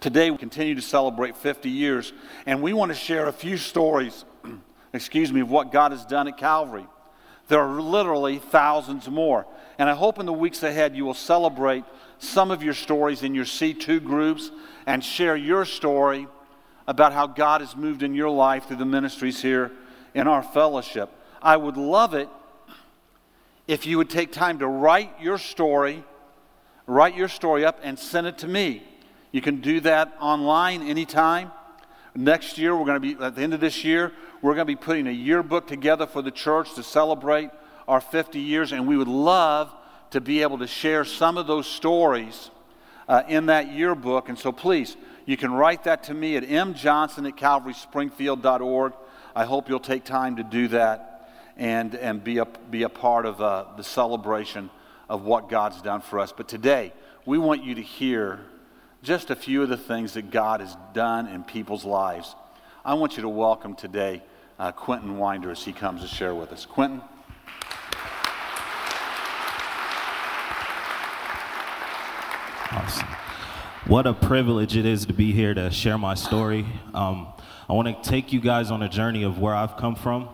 [0.00, 2.14] Today, we continue to celebrate 50 years,
[2.46, 4.24] and we want to share a few stories,
[4.94, 6.86] excuse me, of what God has done at Calvary.
[7.48, 9.46] There are literally thousands more.
[9.78, 11.84] And I hope in the weeks ahead you will celebrate
[12.18, 14.50] some of your stories in your C2 groups
[14.86, 16.28] and share your story
[16.86, 19.70] about how God has moved in your life through the ministries here
[20.14, 21.10] in our fellowship.
[21.42, 22.28] I would love it
[23.68, 26.04] if you would take time to write your story,
[26.86, 28.82] write your story up, and send it to me.
[29.32, 31.52] You can do that online anytime.
[32.14, 34.72] Next year, we're going to be, at the end of this year, we're going to
[34.72, 37.50] be putting a yearbook together for the church to celebrate
[37.86, 39.72] our 50 years, and we would love
[40.10, 42.50] to be able to share some of those stories
[43.08, 44.28] uh, in that yearbook.
[44.28, 44.96] And so please,
[45.26, 48.92] you can write that to me at mjohnson at calvaryspringfield.org.
[49.36, 53.26] I hope you'll take time to do that and, and be, a, be a part
[53.26, 54.70] of uh, the celebration
[55.08, 56.32] of what God's done for us.
[56.36, 56.92] But today,
[57.24, 58.40] we want you to hear
[59.02, 62.34] just a few of the things that God has done in people's lives.
[62.84, 64.22] I want you to welcome today
[64.58, 66.66] uh, Quentin Winder as he comes to share with us.
[66.66, 67.00] Quentin?
[72.72, 73.08] Awesome.
[73.86, 76.66] What a privilege it is to be here to share my story.
[76.92, 77.28] Um,
[77.68, 80.28] I want to take you guys on a journey of where I've come from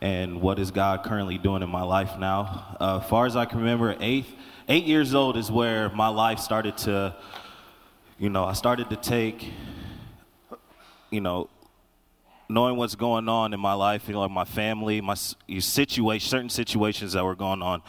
[0.00, 2.76] and what is God currently doing in my life now.
[2.78, 4.26] Uh, far as I can remember, eight,
[4.68, 7.16] eight years old is where my life started to,
[8.18, 9.52] you know, I started to take,
[11.10, 11.48] you know,
[12.48, 16.48] knowing what's going on in my life, you know, like my family, my situation, certain
[16.48, 17.80] situations that were going on.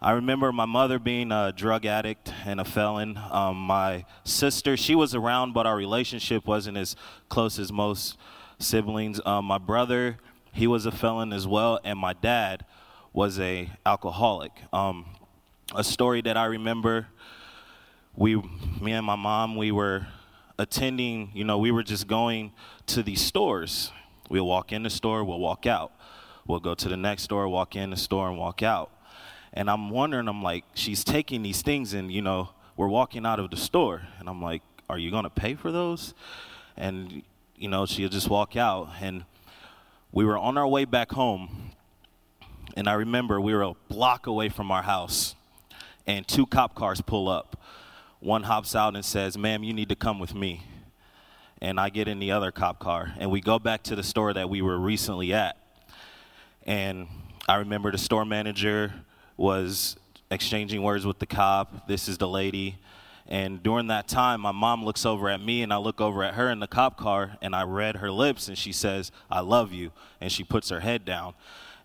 [0.00, 3.18] I remember my mother being a drug addict and a felon.
[3.30, 6.94] Um, my sister, she was around, but our relationship wasn't as
[7.28, 8.16] close as most
[8.60, 9.20] siblings.
[9.24, 10.18] Um, my brother,
[10.52, 12.64] he was a felon as well, and my dad
[13.12, 14.52] was a alcoholic.
[14.72, 15.06] Um,
[15.74, 17.08] a story that I remember,
[18.14, 18.36] we,
[18.80, 20.06] me and my mom, we were
[20.58, 21.30] attending.
[21.34, 22.52] You know, we were just going
[22.86, 23.92] to these stores.
[24.28, 25.92] We'll walk in the store, we'll walk out.
[26.46, 28.90] We'll go to the next store, walk in the store, and walk out.
[29.52, 33.38] And I'm wondering, I'm like, she's taking these things and, you know, we're walking out
[33.38, 34.02] of the store.
[34.18, 36.14] And I'm like, are you going to pay for those?
[36.76, 37.22] And,
[37.56, 38.88] you know, she'll just walk out.
[39.00, 39.24] And
[40.10, 41.72] we were on our way back home.
[42.74, 45.34] And I remember we were a block away from our house.
[46.06, 47.60] And two cop cars pull up.
[48.22, 50.62] One hops out and says, ma'am, you need to come with me.
[51.60, 53.12] And I get in the other cop car.
[53.18, 55.56] And we go back to the store that we were recently at.
[56.64, 57.08] And
[57.48, 58.92] I remember the store manager
[59.36, 59.96] was
[60.30, 61.88] exchanging words with the cop.
[61.88, 62.78] This is the lady.
[63.26, 66.34] And during that time, my mom looks over at me, and I look over at
[66.34, 69.72] her in the cop car, and I read her lips, and she says, I love
[69.72, 69.90] you.
[70.20, 71.34] And she puts her head down.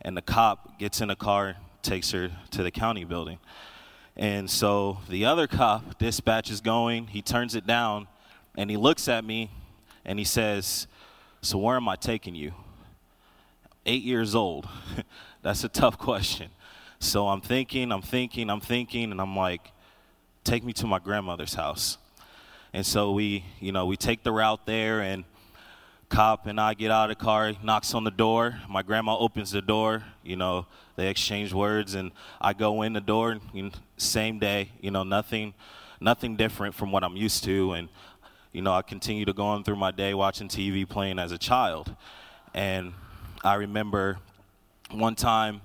[0.01, 3.39] And the cop gets in the car, takes her to the county building.
[4.17, 8.07] And so the other cop, dispatch is going, he turns it down,
[8.57, 9.51] and he looks at me,
[10.03, 10.88] and he says,
[11.41, 12.53] So where am I taking you?
[13.85, 14.67] Eight years old.
[15.44, 16.50] That's a tough question.
[17.00, 19.72] So I'm thinking, I'm thinking, I'm thinking, and I'm like,
[20.44, 22.00] take me to my grandmother's house.
[22.73, 25.25] And so we, you know, we take the route there, and
[26.09, 28.59] cop and I get out of the car, knocks on the door.
[28.69, 30.03] My grandma opens the door.
[30.23, 33.40] You know, they exchange words, and I go in the door.
[33.97, 34.72] Same day.
[34.81, 35.53] You know, nothing,
[36.00, 37.73] nothing different from what I'm used to.
[37.73, 37.90] And
[38.51, 41.38] you know, I continue to go on through my day watching TV, playing as a
[41.38, 41.95] child.
[42.53, 42.94] And
[43.44, 44.18] I remember
[44.91, 45.62] one time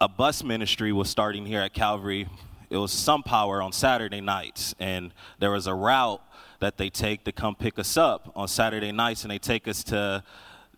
[0.00, 2.28] a bus ministry was starting here at Calvary.
[2.68, 6.22] It was some power on Saturday nights, and there was a route
[6.60, 9.82] that they take to come pick us up on Saturday nights, and they take us
[9.84, 10.22] to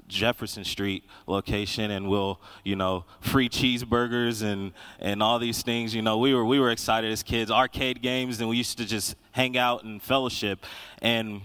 [0.08, 5.94] Jefferson Street location, and we'll, you know, free cheeseburgers and and all these things.
[5.94, 8.84] You know, we were we were excited as kids, arcade games, and we used to
[8.84, 10.64] just hang out and fellowship.
[11.00, 11.42] And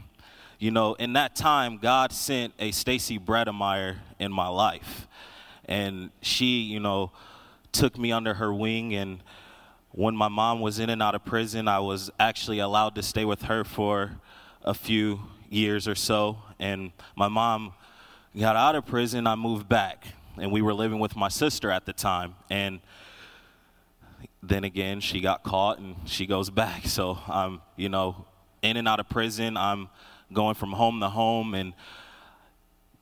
[0.60, 5.08] you know, in that time, God sent a Stacy Bredemeyer in my life,
[5.66, 7.12] and she, you know
[7.72, 9.22] took me under her wing and
[9.92, 13.24] when my mom was in and out of prison i was actually allowed to stay
[13.24, 14.20] with her for
[14.64, 15.20] a few
[15.50, 17.74] years or so and my mom
[18.38, 20.08] got out of prison i moved back
[20.38, 22.80] and we were living with my sister at the time and
[24.44, 28.26] then again she got caught and she goes back so i'm you know
[28.62, 29.88] in and out of prison i'm
[30.34, 31.74] going from home to home and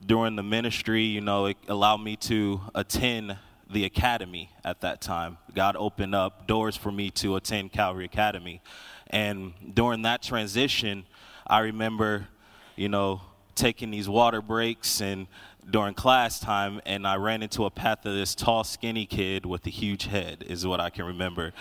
[0.05, 3.35] during the ministry you know it allowed me to attend
[3.69, 5.37] the academy at that time.
[5.53, 8.61] God opened up doors for me to attend Calvary Academy.
[9.07, 11.05] And during that transition,
[11.47, 12.27] I remember,
[12.75, 13.21] you know,
[13.55, 15.27] taking these water breaks and
[15.69, 19.65] during class time, and I ran into a path of this tall, skinny kid with
[19.65, 21.53] a huge head, is what I can remember.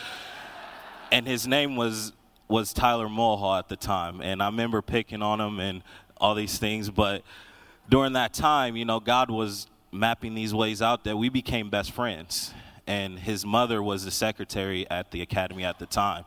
[1.10, 2.12] And his name was
[2.46, 5.82] was Tyler Mulhall at the time, and I remember picking on him and
[6.18, 6.90] all these things.
[6.90, 7.22] But
[7.88, 11.92] during that time, you know, God was mapping these ways out that we became best
[11.92, 12.52] friends.
[12.86, 16.24] And his mother was the secretary at the academy at the time.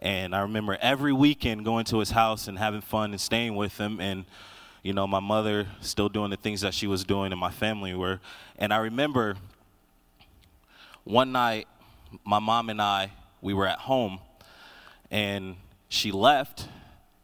[0.00, 3.78] And I remember every weekend going to his house and having fun and staying with
[3.78, 4.00] him.
[4.00, 4.24] And,
[4.82, 7.94] you know, my mother still doing the things that she was doing and my family
[7.94, 8.20] were.
[8.58, 9.36] And I remember
[11.04, 11.68] one night,
[12.24, 13.12] my mom and I,
[13.42, 14.20] we were at home
[15.10, 15.56] and
[15.88, 16.68] she left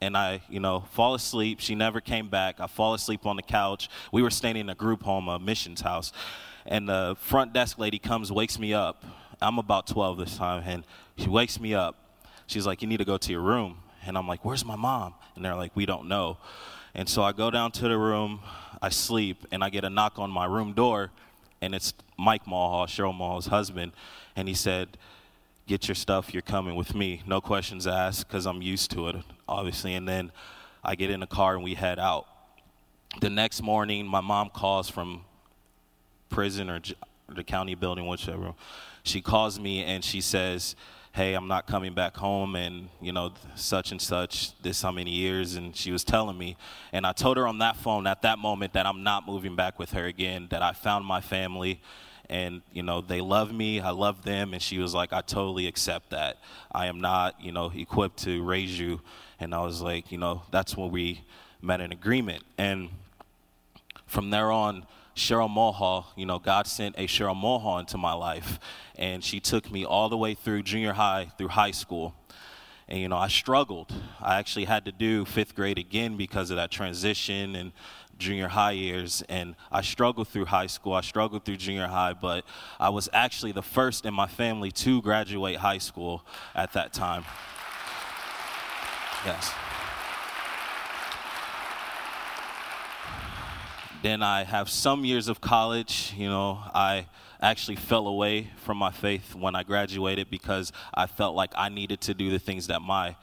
[0.01, 1.61] and I, you know, fall asleep.
[1.61, 2.61] She never came back.
[2.61, 3.89] I fall asleep on the couch.
[4.13, 6.13] We were staying in a group home, a missions house,
[6.67, 9.05] and the front desk lady comes, wakes me up.
[9.41, 10.85] I'm about 12 this time, and
[11.17, 12.06] she wakes me up.
[12.47, 15.15] She's like, "You need to go to your room," and I'm like, "Where's my mom?"
[15.35, 16.39] And they're like, "We don't know."
[16.95, 18.41] And so I go down to the room,
[18.81, 21.11] I sleep, and I get a knock on my room door,
[21.61, 23.93] and it's Mike Mulhall, Cheryl Mulhall's husband,
[24.35, 24.97] and he said
[25.67, 27.23] get your stuff, you're coming with me.
[27.27, 29.17] No questions asked because I'm used to it,
[29.49, 29.95] obviously.
[29.95, 30.31] And then
[30.85, 32.27] I get in the car and we head out.
[33.21, 35.25] The next morning, my mom calls from
[36.29, 36.81] prison or
[37.29, 38.55] the county building, whichever.
[39.03, 40.77] She calls me and she says,
[41.17, 45.13] Hey, I'm not coming back home, and you know, such and such, this how many
[45.13, 45.55] years.
[45.55, 46.59] And she was telling me.
[46.93, 49.79] And I told her on that phone at that moment that I'm not moving back
[49.79, 51.81] with her again, that I found my family
[52.29, 55.69] and you know they love me i love them and she was like i totally
[55.69, 56.39] accept that
[56.73, 59.01] i am not you know equipped to raise you
[59.39, 61.21] and i was like you know that's when we
[61.63, 62.89] met an agreement and
[64.09, 64.85] from there on
[65.17, 68.61] cheryl mulhall you know god sent a cheryl mulhall into my life
[68.97, 72.15] and she took me all the way through junior high through high school
[72.87, 76.57] and you know i struggled i actually had to do fifth grade again because of
[76.57, 77.73] that transition and
[78.19, 80.95] junior high years and I struggled through high school.
[80.95, 82.45] I struggled through junior high, but
[82.81, 86.25] I was actually the first in my family to graduate high school
[86.55, 87.25] at that time.
[89.25, 89.53] Yes.
[94.03, 96.15] Then I have some years of college.
[96.17, 97.07] You know, I
[97.41, 102.01] actually fell away from my faith when I graduated because I felt like I needed
[102.03, 103.17] to do the things that my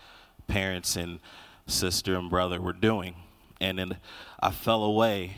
[0.47, 1.19] parents and
[1.67, 3.15] sister and brother were doing
[3.63, 3.97] and then
[4.39, 5.37] I fell away.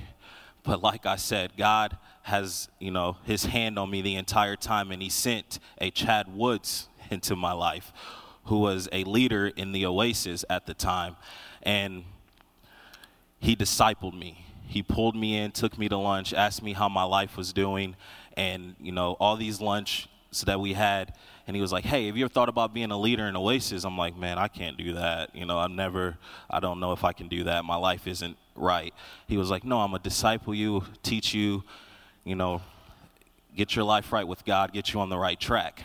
[0.64, 4.92] But like I said, God has, you know, his hand on me the entire time,
[4.92, 7.94] and he sent a Chad Woods into my life,
[8.46, 11.16] who was a leader in the Oasis at the time.
[11.62, 12.04] And
[13.40, 14.45] he discipled me.
[14.76, 17.96] He pulled me in, took me to lunch, asked me how my life was doing,
[18.36, 20.10] and, you know, all these lunch
[20.46, 21.14] that we had
[21.48, 23.84] and he was like, "Hey, have you ever thought about being a leader in Oasis?"
[23.84, 25.36] I'm like, "Man, I can't do that.
[25.36, 26.18] You know, I've never.
[26.50, 27.64] I don't know if I can do that.
[27.66, 28.94] My life isn't right."
[29.28, 31.64] He was like, "No, I'm a disciple you, teach you,
[32.24, 32.62] you know,
[33.56, 35.84] get your life right with God, get you on the right track."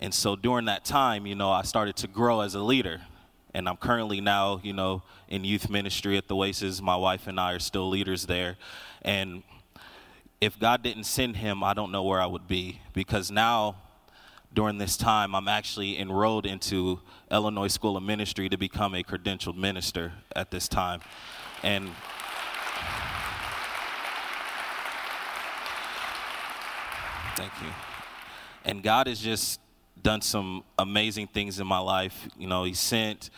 [0.00, 3.02] And so during that time, you know, I started to grow as a leader.
[3.54, 6.82] And I'm currently now, you know, in youth ministry at the Oasis.
[6.82, 8.56] My wife and I are still leaders there.
[9.02, 9.44] And
[10.40, 13.76] if God didn't send him, I don't know where I would be because now
[14.54, 19.56] during this time, I'm actually enrolled into Illinois School of Ministry to become a credentialed
[19.56, 21.00] minister at this time.
[21.62, 21.90] And
[27.36, 27.68] thank you.
[28.64, 29.60] And God is just
[30.04, 32.28] done some amazing things in my life.
[32.38, 33.30] You know, He sent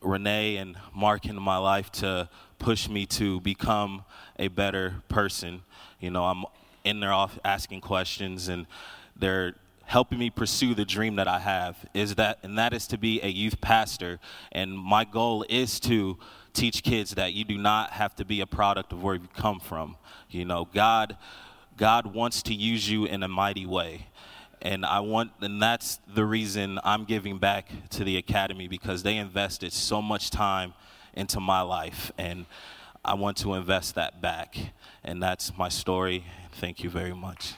[0.00, 2.28] Renee and Mark into my life to
[2.60, 4.04] push me to become
[4.38, 5.62] a better person.
[5.98, 6.44] You know, I'm
[6.84, 8.66] in there off asking questions and
[9.16, 12.98] they're helping me pursue the dream that I have is that and that is to
[12.98, 14.20] be a youth pastor
[14.52, 16.18] and my goal is to
[16.52, 19.60] teach kids that you do not have to be a product of where you come
[19.60, 19.96] from
[20.28, 21.16] you know God
[21.78, 24.08] God wants to use you in a mighty way
[24.62, 29.16] and I want and that's the reason I'm giving back to the academy because they
[29.16, 30.74] invested so much time
[31.14, 32.46] into my life and
[33.04, 34.56] I want to invest that back.
[35.04, 36.24] And that's my story.
[36.52, 37.54] Thank you very much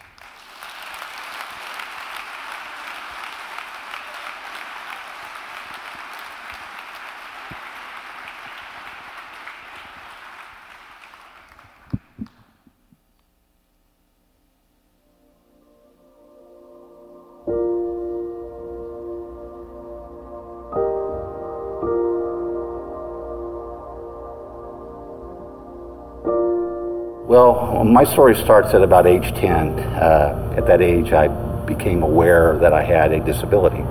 [27.91, 29.79] my story starts at about age 10.
[29.79, 31.29] Uh, at that age, I
[31.67, 33.83] became aware that I had a disability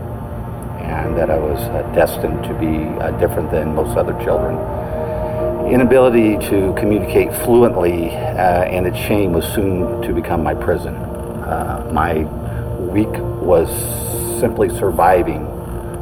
[0.82, 4.56] and that I was uh, destined to be uh, different than most other children.
[5.68, 10.96] Inability to communicate fluently uh, and its shame was soon to become my prison.
[10.96, 12.24] Uh, my
[12.80, 13.70] week was
[14.40, 15.46] simply surviving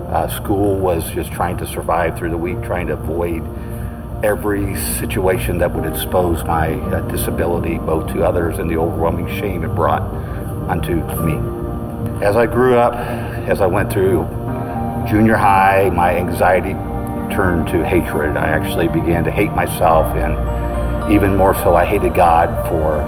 [0.07, 3.43] Uh, school was just trying to survive through the week, trying to avoid
[4.23, 9.63] every situation that would expose my uh, disability both to others and the overwhelming shame
[9.63, 10.01] it brought
[10.69, 11.35] unto me.
[12.25, 14.23] As I grew up, as I went through
[15.07, 16.73] junior high, my anxiety
[17.33, 18.37] turned to hatred.
[18.37, 23.05] I actually began to hate myself, and even more so, I hated God for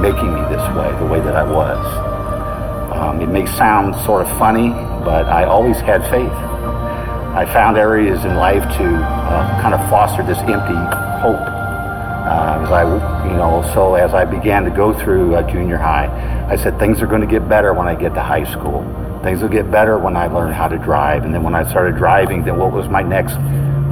[0.00, 2.92] making me this way, the way that I was.
[2.92, 4.70] Um, it may sound sort of funny,
[5.04, 6.53] but I always had faith.
[7.34, 10.74] I found areas in life to uh, kind of foster this empty
[11.20, 11.34] hope.
[11.34, 16.06] Uh, as I, you know, so as I began to go through uh, junior high,
[16.48, 18.82] I said things are going to get better when I get to high school.
[19.24, 21.24] Things will get better when I learn how to drive.
[21.24, 23.34] And then when I started driving, then what was my next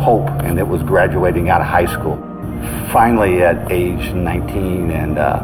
[0.00, 0.28] hope?
[0.44, 2.18] And it was graduating out of high school.
[2.92, 5.40] Finally, at age 19 and uh,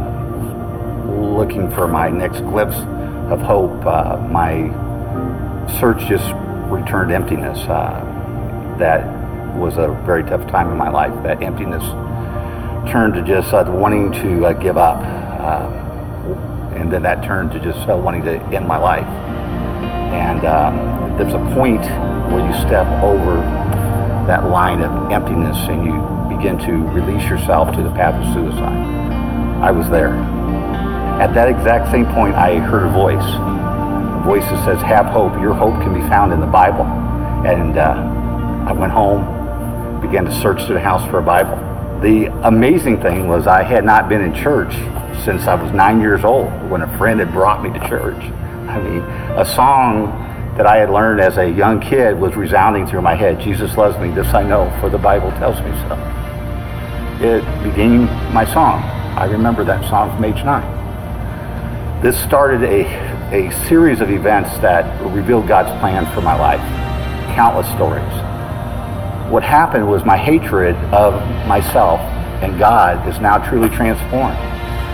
[1.37, 2.77] looking for my next glimpse
[3.33, 4.69] of hope, uh, my
[5.81, 6.33] search just
[6.69, 7.59] returned emptiness.
[7.61, 9.07] Uh, that
[9.57, 11.13] was a very tough time in my life.
[11.23, 11.83] That emptiness
[12.91, 14.99] turned to just uh, wanting to uh, give up.
[14.99, 19.07] Uh, and then that turned to just uh, wanting to end my life.
[20.13, 21.83] And um, there's a point
[22.33, 23.37] where you step over
[24.27, 28.87] that line of emptiness and you begin to release yourself to the path of suicide.
[29.63, 30.15] I was there.
[31.21, 33.25] At that exact same point, I heard a voice
[34.19, 35.33] voice that says, Have hope.
[35.41, 36.85] Your hope can be found in the Bible.
[37.47, 41.57] And uh, I went home, began to search through the house for a Bible.
[42.01, 44.73] The amazing thing was, I had not been in church
[45.25, 48.23] since I was nine years old when a friend had brought me to church.
[48.69, 49.01] I mean,
[49.37, 50.07] a song
[50.57, 53.99] that I had learned as a young kid was resounding through my head Jesus loves
[53.99, 55.95] me, this I know, for the Bible tells me so.
[57.21, 58.83] It became my song.
[59.17, 60.78] I remember that song from age nine.
[62.01, 66.61] This started a a series of events that revealed God's plan for my life.
[67.35, 68.03] Countless stories.
[69.31, 71.13] What happened was my hatred of
[71.47, 72.01] myself
[72.41, 74.39] and God is now truly transformed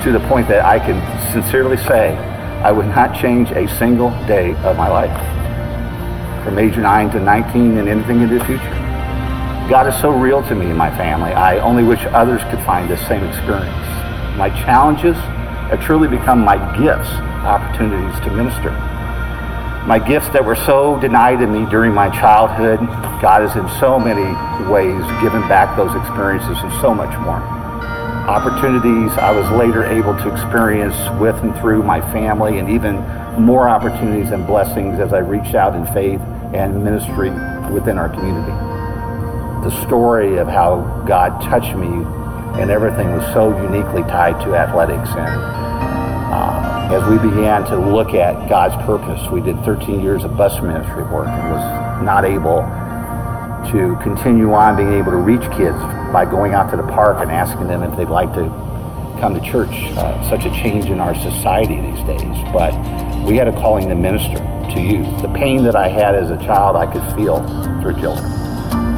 [0.03, 0.99] to the point that I can
[1.31, 2.17] sincerely say
[2.65, 5.15] I would not change a single day of my life
[6.43, 8.65] from age 9 to 19 and anything in the future.
[9.69, 11.33] God is so real to me and my family.
[11.33, 13.87] I only wish others could find this same experience.
[14.37, 15.17] My challenges
[15.75, 17.11] have truly become my gifts
[17.43, 18.71] opportunities to minister.
[19.87, 22.79] My gifts that were so denied to me during my childhood,
[23.21, 24.25] God has in so many
[24.71, 27.43] ways given back those experiences and so much more.
[28.31, 32.97] Opportunities I was later able to experience with and through my family, and even
[33.37, 36.21] more opportunities and blessings as I reached out in faith
[36.55, 37.31] and ministry
[37.75, 38.55] within our community.
[39.69, 41.89] The story of how God touched me
[42.61, 45.64] and everything was so uniquely tied to athletics and
[46.95, 51.03] as we began to look at God's purpose, we did 13 years of bus ministry
[51.03, 52.63] work and was not able
[53.73, 55.77] to continue on being able to reach kids
[56.13, 58.47] by going out to the park and asking them if they'd like to
[59.19, 59.75] come to church.
[59.99, 62.37] Uh, such a change in our society these days.
[62.53, 62.73] But
[63.25, 65.21] we had a calling to minister to youth.
[65.21, 67.43] The pain that I had as a child, I could feel
[67.83, 68.25] through children.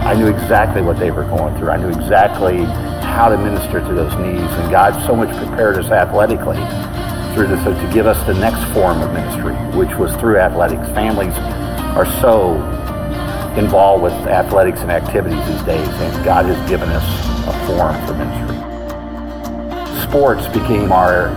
[0.04, 1.70] I knew exactly what they were going through.
[1.70, 2.58] I knew exactly
[3.08, 4.52] how to minister to those needs.
[4.52, 6.58] And God so much prepared us athletically
[7.36, 10.88] through this to give us the next form of ministry, which was through athletics.
[10.94, 11.34] Families
[11.92, 12.54] are so
[13.58, 17.04] involved with athletics and activities these days, and God has given us
[17.46, 18.56] a form for ministry.
[20.00, 21.28] Sports became our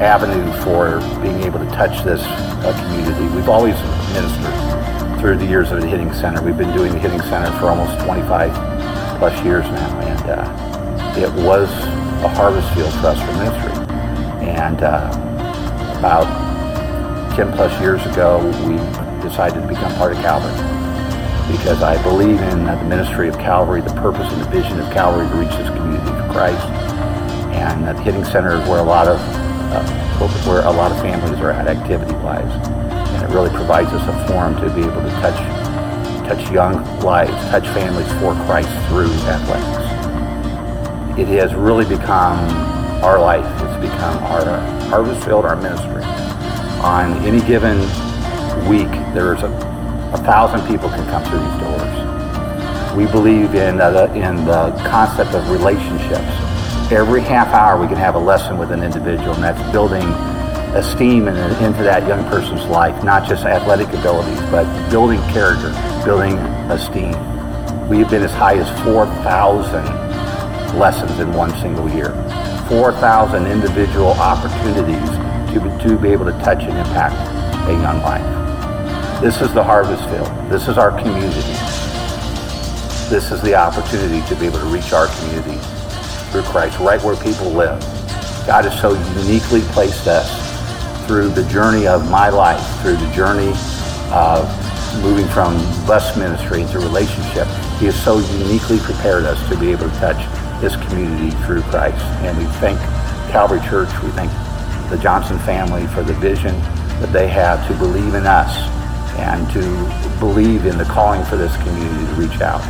[0.00, 3.26] avenue for being able to touch this uh, community.
[3.36, 3.74] We've always
[4.14, 6.40] ministered through the years of the Hitting Center.
[6.40, 8.50] We've been doing the Hitting Center for almost 25
[9.18, 11.68] plus years now, and uh, it was
[12.24, 13.72] a harvest field for us for ministry.
[14.48, 15.31] And uh,
[16.02, 16.26] about
[17.36, 18.74] 10 plus years ago, we
[19.22, 20.50] decided to become part of Calvary
[21.46, 25.28] because I believe in the ministry of Calvary, the purpose and the vision of Calvary
[25.28, 26.66] to reach this community for Christ.
[27.54, 31.38] And the Hitting Center is where a lot of uh, where a lot of families
[31.38, 35.38] are at activity-wise, and it really provides us a forum to be able to touch
[36.26, 39.86] touch young lives, touch families for Christ through athletics.
[41.16, 42.40] It has really become
[43.04, 43.46] our life.
[43.62, 46.04] It's become our harvest field, our ministry.
[46.84, 47.78] On any given
[48.68, 49.48] week, there's a,
[50.12, 52.94] a thousand people can come through these doors.
[52.94, 56.92] We believe in, the, in the concept of relationships.
[56.92, 60.02] Every half hour, we can have a lesson with an individual, and that's building
[60.76, 65.70] esteem in, into that young person's life, not just athletic abilities, but building character,
[66.04, 66.36] building
[66.70, 67.16] esteem.
[67.88, 72.12] We've been as high as 4,000 lessons in one single year.
[72.72, 75.10] 4,000 individual opportunities
[75.52, 77.14] to, to be able to touch and impact
[77.68, 79.20] a young life.
[79.20, 80.26] This is the harvest field.
[80.50, 81.52] This is our community.
[83.10, 85.58] This is the opportunity to be able to reach our community
[86.30, 87.78] through Christ, right where people live.
[88.46, 90.26] God has so uniquely placed us
[91.06, 93.52] through the journey of my life, through the journey
[94.10, 94.48] of
[95.02, 97.46] moving from bus ministry into relationship.
[97.78, 102.00] He has so uniquely prepared us to be able to touch this community through Christ.
[102.22, 102.78] And we thank
[103.30, 104.30] Calvary Church, we thank
[104.88, 106.54] the Johnson family for the vision
[107.00, 108.56] that they have to believe in us
[109.18, 109.60] and to
[110.20, 112.62] believe in the calling for this community to reach out.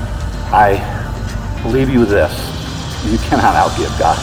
[0.50, 0.80] I
[1.66, 2.32] leave you with this.
[3.04, 4.18] You cannot outgive God.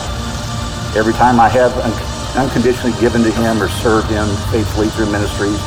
[0.98, 5.60] Every time I have un- unconditionally given to him or served him faithfully through ministries,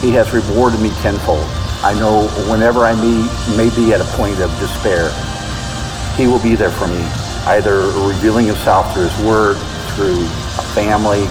[0.00, 1.44] he has rewarded me tenfold.
[1.82, 2.94] I know whenever I
[3.56, 5.10] may be at a point of despair,
[6.16, 7.02] he will be there for me,
[7.46, 9.56] either revealing himself through his word,
[9.94, 10.24] through
[10.74, 11.26] family,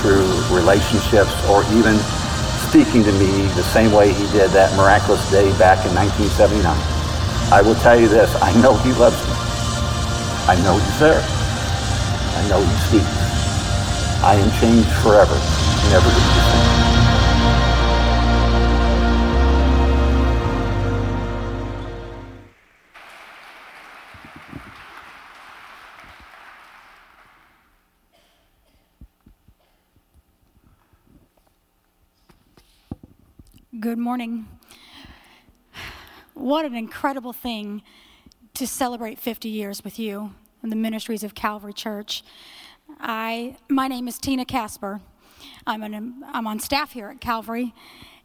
[0.00, 1.98] through relationships, or even
[2.68, 6.62] speaking to me the same way he did that miraculous day back in 1979.
[7.50, 9.34] I will tell you this, I know he loves me.
[10.46, 11.20] I know he's there.
[11.20, 13.18] I know he speaks.
[14.22, 15.34] I am changed forever,
[15.90, 16.57] never to be the same.
[33.78, 34.48] Good morning.
[36.34, 37.82] What an incredible thing
[38.54, 42.24] to celebrate 50 years with you in the ministries of Calvary Church.
[42.98, 45.00] I, my name is Tina Casper.
[45.64, 47.72] I'm, an, I'm on staff here at Calvary,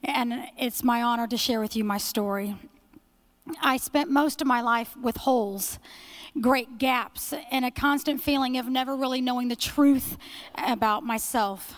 [0.03, 2.55] and it's my honor to share with you my story.
[3.61, 5.77] I spent most of my life with holes,
[6.41, 10.17] great gaps, and a constant feeling of never really knowing the truth
[10.55, 11.75] about myself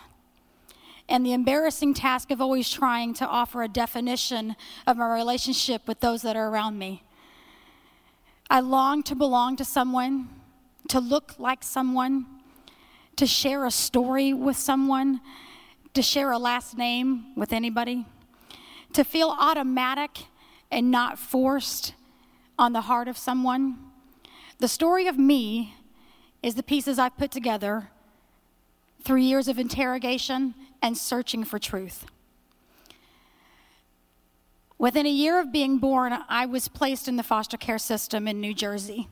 [1.07, 4.55] and the embarrassing task of always trying to offer a definition
[4.87, 7.03] of my relationship with those that are around me.
[8.49, 10.29] I long to belong to someone,
[10.89, 12.25] to look like someone,
[13.15, 15.21] to share a story with someone,
[15.93, 18.05] to share a last name with anybody,
[18.93, 20.25] to feel automatic
[20.71, 21.93] and not forced
[22.57, 23.77] on the heart of someone.
[24.59, 25.75] The story of me
[26.41, 27.89] is the pieces I've put together
[29.03, 32.05] through years of interrogation and searching for truth.
[34.77, 38.41] Within a year of being born, I was placed in the foster care system in
[38.41, 39.07] New Jersey.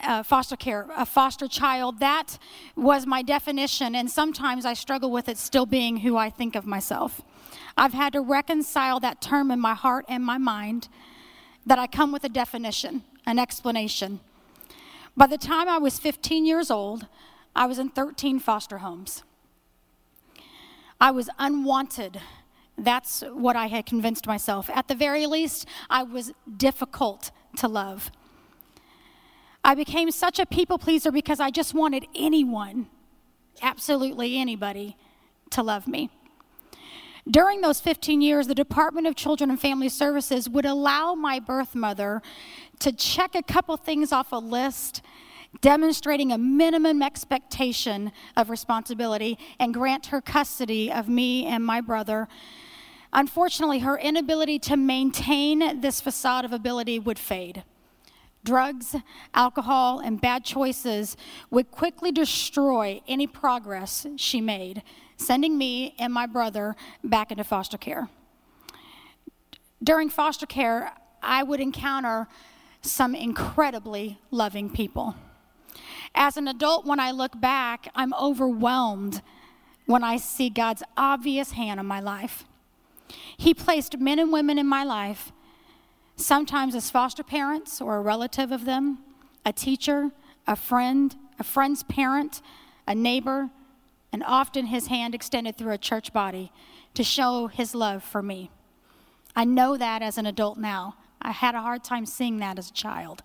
[0.00, 2.38] Uh, foster care, a foster child, that
[2.74, 6.66] was my definition, and sometimes I struggle with it still being who I think of
[6.66, 7.22] myself.
[7.76, 10.88] I've had to reconcile that term in my heart and my mind
[11.64, 14.18] that I come with a definition, an explanation.
[15.16, 17.06] By the time I was 15 years old,
[17.54, 19.22] I was in 13 foster homes.
[21.00, 22.20] I was unwanted.
[22.76, 24.68] That's what I had convinced myself.
[24.70, 28.10] At the very least, I was difficult to love.
[29.62, 32.88] I became such a people pleaser because I just wanted anyone,
[33.62, 34.96] absolutely anybody,
[35.50, 36.10] to love me.
[37.30, 41.74] During those 15 years, the Department of Children and Family Services would allow my birth
[41.74, 42.20] mother
[42.80, 45.00] to check a couple things off a list
[45.60, 52.28] demonstrating a minimum expectation of responsibility and grant her custody of me and my brother.
[53.12, 57.62] Unfortunately, her inability to maintain this facade of ability would fade.
[58.44, 58.94] Drugs,
[59.32, 61.16] alcohol, and bad choices
[61.50, 64.82] would quickly destroy any progress she made,
[65.16, 68.08] sending me and my brother back into foster care.
[69.82, 72.26] During foster care, I would encounter
[72.82, 75.14] some incredibly loving people.
[76.14, 79.20] As an adult, when I look back, I'm overwhelmed
[79.86, 82.44] when I see God's obvious hand on my life.
[83.36, 85.32] He placed men and women in my life,
[86.16, 88.98] sometimes as foster parents or a relative of them,
[89.44, 90.10] a teacher,
[90.46, 92.40] a friend, a friend's parent,
[92.86, 93.50] a neighbor,
[94.12, 96.52] and often his hand extended through a church body
[96.94, 98.50] to show his love for me.
[99.34, 100.94] I know that as an adult now.
[101.20, 103.22] I had a hard time seeing that as a child.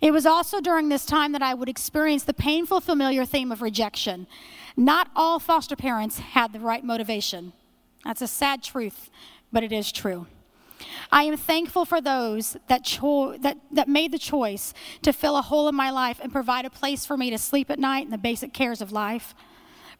[0.00, 3.62] It was also during this time that I would experience the painful, familiar theme of
[3.62, 4.26] rejection.
[4.76, 7.52] Not all foster parents had the right motivation.
[8.04, 9.10] That's a sad truth,
[9.52, 10.26] but it is true.
[11.10, 15.42] I am thankful for those that, cho- that, that made the choice to fill a
[15.42, 18.12] hole in my life and provide a place for me to sleep at night and
[18.12, 19.34] the basic cares of life.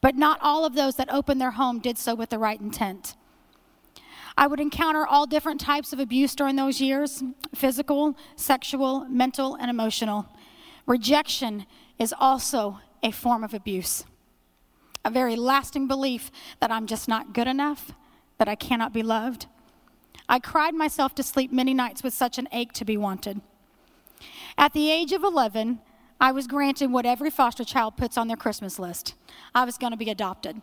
[0.01, 3.15] But not all of those that opened their home did so with the right intent.
[4.37, 9.69] I would encounter all different types of abuse during those years physical, sexual, mental, and
[9.69, 10.27] emotional.
[10.85, 11.65] Rejection
[11.97, 14.05] is also a form of abuse.
[15.05, 17.91] A very lasting belief that I'm just not good enough,
[18.37, 19.47] that I cannot be loved.
[20.27, 23.41] I cried myself to sleep many nights with such an ache to be wanted.
[24.57, 25.79] At the age of 11,
[26.19, 29.15] I was granted what every foster child puts on their Christmas list
[29.55, 30.61] I was going to be adopted.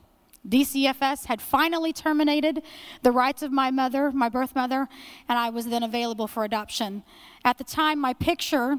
[0.49, 2.63] DCFS had finally terminated
[3.03, 4.89] the rights of my mother, my birth mother,
[5.29, 7.03] and I was then available for adoption.
[7.45, 8.79] At the time, my picture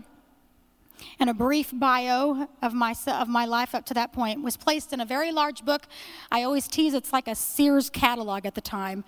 [1.19, 4.93] and a brief bio of my, of my life up to that point was placed
[4.93, 5.83] in a very large book.
[6.31, 9.03] I always tease it's like a Sears catalog at the time.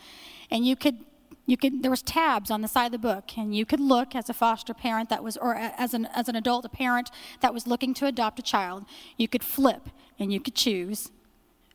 [0.51, 1.05] And you could
[1.45, 4.15] you could there was tabs on the side of the book and you could look
[4.15, 7.09] as a foster parent that was or as an as an adult a parent
[7.41, 8.85] that was looking to adopt a child
[9.17, 11.09] you could flip and you could choose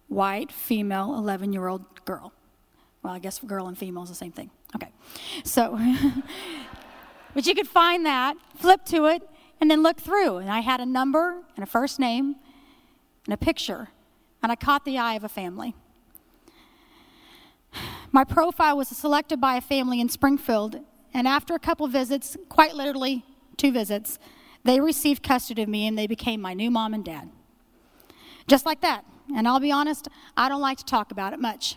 [0.09, 2.33] white female 11 year old girl.
[3.03, 4.51] Well i guess girl and female is the same thing.
[4.75, 4.91] Okay.
[5.45, 5.79] So
[7.35, 9.23] but you could find that flip to it
[9.61, 10.39] and then look through.
[10.39, 12.37] And i had a number and a first name
[13.27, 13.89] and a picture
[14.43, 15.75] and i caught the eye of a family.
[18.13, 20.77] My profile was selected by a family in Springfield,
[21.13, 23.25] and after a couple visits, quite literally
[23.57, 24.21] two visits,
[24.65, 27.31] they received custody of me and they became my new mom and dad.
[28.47, 29.05] Just like that.
[29.35, 31.77] And I'll be honest, I don't like to talk about it much.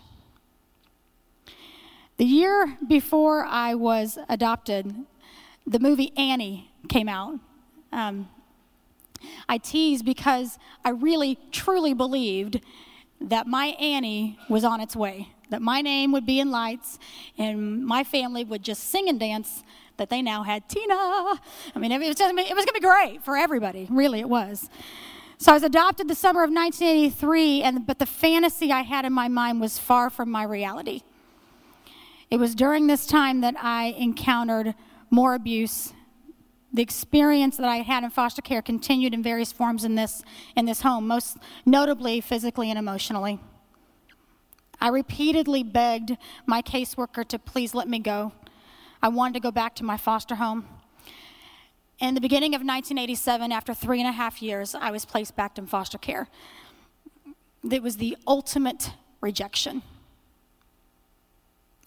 [2.16, 4.92] The year before I was adopted,
[5.66, 7.38] the movie Annie came out.
[7.92, 8.28] Um,
[9.48, 12.60] I tease because I really, truly believed
[13.20, 16.98] that my Annie was on its way that my name would be in lights
[17.36, 19.62] and my family would just sing and dance
[19.96, 20.94] that they now had Tina.
[20.94, 21.38] I
[21.76, 23.86] mean, it was, it was going to be great for everybody.
[23.90, 24.68] Really, it was.
[25.40, 29.12] So I was adopted the summer of 1983, and, but the fantasy I had in
[29.12, 31.02] my mind was far from my reality.
[32.28, 34.74] It was during this time that I encountered
[35.10, 35.92] more abuse.
[36.72, 40.24] The experience that I had in foster care continued in various forms in this,
[40.56, 43.38] in this home, most notably physically and emotionally.
[44.80, 48.32] I repeatedly begged my caseworker to please let me go.
[49.00, 50.66] I wanted to go back to my foster home.
[52.00, 55.58] In the beginning of 1987, after three and a half years, I was placed back
[55.58, 56.28] in foster care.
[57.68, 59.82] It was the ultimate rejection.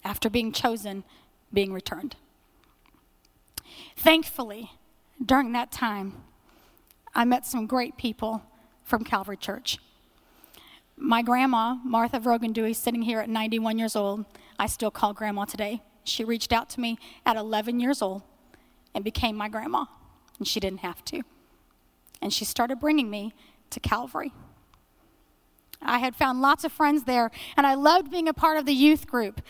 [0.04, 1.04] After being chosen,
[1.50, 2.16] being returned.
[3.96, 4.72] Thankfully,
[5.24, 6.22] during that time,
[7.14, 8.42] I met some great people
[8.84, 9.78] from Calvary Church.
[10.96, 14.26] My grandma, Martha Vrogan Dewey, sitting here at 91 years old,
[14.58, 15.80] I still call grandma today.
[16.04, 18.22] She reached out to me at 11 years old
[18.94, 19.86] and became my grandma,
[20.42, 21.22] and she didn't have to.
[22.20, 23.32] And she started bringing me
[23.70, 24.32] to Calvary.
[25.80, 28.72] I had found lots of friends there, and I loved being a part of the
[28.72, 29.40] youth group.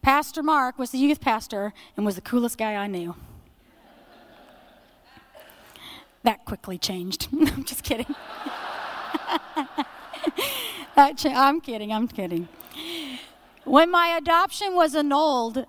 [0.00, 3.16] Pastor Mark was the youth pastor and was the coolest guy I knew.
[6.22, 7.28] that quickly changed.
[7.32, 8.14] I'm just kidding.
[10.96, 12.48] I'm kidding, I'm kidding.
[13.64, 15.66] When my adoption was annulled,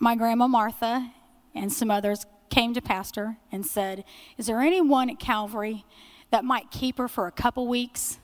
[0.00, 1.12] my grandma Martha
[1.54, 4.04] and some others came to Pastor and said,
[4.36, 5.84] Is there anyone at Calvary
[6.30, 8.18] that might keep her for a couple weeks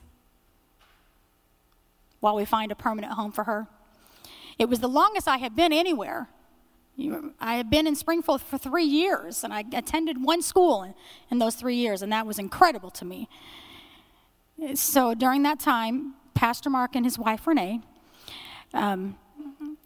[2.19, 3.67] while we find a permanent home for her?
[4.57, 6.29] It was the longest I had been anywhere.
[7.39, 10.93] I had been in Springfield for three years, and I attended one school in,
[11.29, 13.27] in those three years, and that was incredible to me.
[14.75, 17.81] So during that time, Pastor Mark and his wife Renee
[18.73, 19.17] um,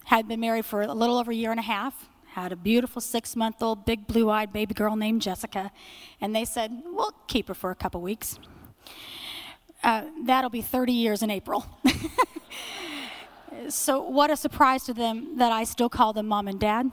[0.05, 2.09] had been married for a little over a year and a half,
[2.43, 5.71] had a beautiful six month old, big blue eyed baby girl named Jessica,
[6.21, 8.39] and they said, We'll keep her for a couple weeks.
[9.83, 11.65] Uh, that'll be 30 years in April.
[13.69, 16.91] so, what a surprise to them that I still call them mom and dad.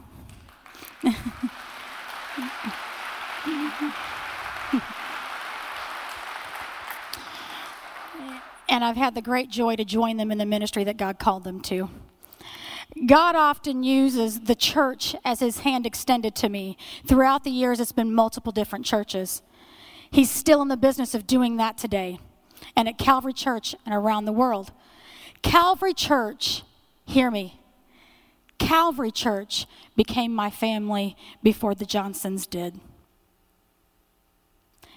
[8.68, 11.44] and I've had the great joy to join them in the ministry that God called
[11.44, 11.88] them to.
[13.04, 16.78] God often uses the church as his hand extended to me.
[17.06, 19.42] Throughout the years, it's been multiple different churches.
[20.10, 22.18] He's still in the business of doing that today,
[22.74, 24.72] and at Calvary Church and around the world.
[25.42, 26.62] Calvary Church,
[27.04, 27.60] hear me,
[28.58, 32.80] Calvary Church became my family before the Johnsons did.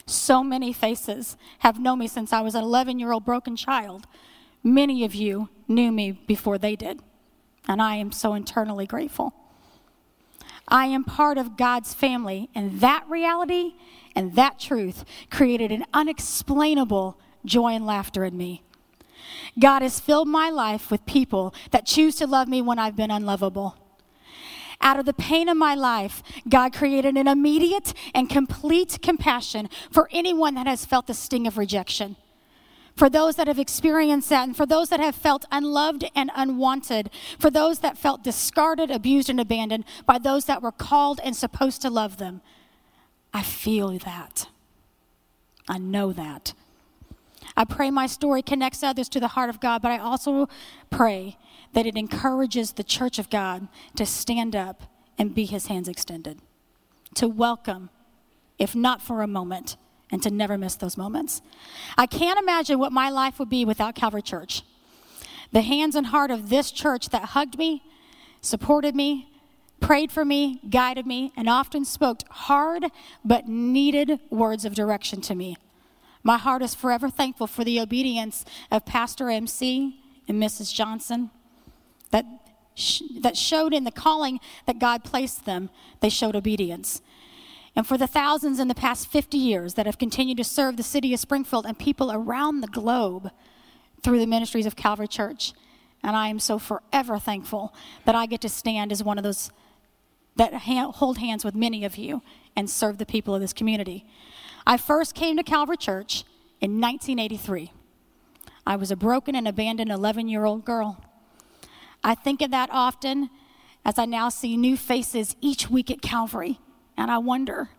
[0.05, 4.07] So many faces have known me since I was an 11 year old broken child.
[4.63, 7.01] Many of you knew me before they did,
[7.69, 9.33] and I am so internally grateful.
[10.67, 13.75] I am part of God's family, and that reality
[14.15, 18.63] and that truth created an unexplainable joy and laughter in me.
[19.59, 23.11] God has filled my life with people that choose to love me when I've been
[23.11, 23.77] unlovable.
[24.81, 30.09] Out of the pain of my life, God created an immediate and complete compassion for
[30.11, 32.15] anyone that has felt the sting of rejection.
[32.95, 37.09] For those that have experienced that, and for those that have felt unloved and unwanted,
[37.37, 41.81] for those that felt discarded, abused, and abandoned by those that were called and supposed
[41.81, 42.41] to love them.
[43.33, 44.47] I feel that.
[45.67, 46.53] I know that.
[47.55, 50.47] I pray my story connects others to the heart of God, but I also
[50.89, 51.37] pray
[51.73, 54.83] that it encourages the church of God to stand up
[55.17, 56.39] and be his hands extended,
[57.15, 57.89] to welcome,
[58.57, 59.77] if not for a moment,
[60.11, 61.41] and to never miss those moments.
[61.97, 64.63] I can't imagine what my life would be without Calvary Church.
[65.51, 67.83] The hands and heart of this church that hugged me,
[68.41, 69.29] supported me,
[69.79, 72.85] prayed for me, guided me, and often spoke hard
[73.23, 75.57] but needed words of direction to me.
[76.21, 80.73] My heart is forever thankful for the obedience of Pastor MC and Mrs.
[80.73, 81.31] Johnson
[82.11, 82.25] that,
[82.75, 85.69] sh- that showed in the calling that God placed them,
[86.01, 87.01] they showed obedience
[87.75, 90.83] and for the thousands in the past 50 years that have continued to serve the
[90.83, 93.31] city of Springfield and people around the globe
[94.01, 95.53] through the ministries of Calvary Church.
[96.03, 97.73] And I am so forever thankful
[98.05, 99.51] that I get to stand as one of those
[100.35, 102.21] that ha- hold hands with many of you
[102.55, 104.05] and serve the people of this community.
[104.65, 106.23] I first came to Calvary Church
[106.61, 107.73] in 1983.
[108.65, 111.03] I was a broken and abandoned 11 year old girl.
[112.03, 113.29] I think of that often
[113.83, 116.59] as I now see new faces each week at Calvary
[116.99, 117.69] and I wonder,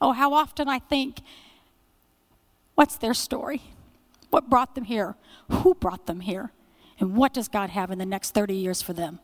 [0.00, 1.18] oh, how often I think,
[2.74, 3.60] what's their story?
[4.30, 5.16] What brought them here?
[5.50, 6.50] Who brought them here?
[6.98, 9.20] And what does God have in the next 30 years for them?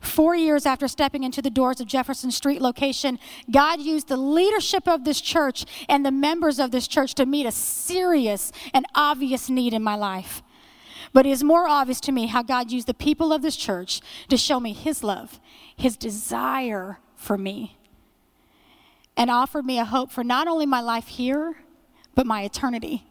[0.00, 3.18] Four years after stepping into the doors of Jefferson Street location,
[3.50, 7.44] God used the leadership of this church and the members of this church to meet
[7.44, 10.42] a serious and obvious need in my life.
[11.12, 14.00] But it is more obvious to me how God used the people of this church
[14.28, 15.40] to show me His love,
[15.76, 17.78] His desire for me
[19.16, 21.56] and offered me a hope for not only my life here,
[22.14, 23.04] but my eternity.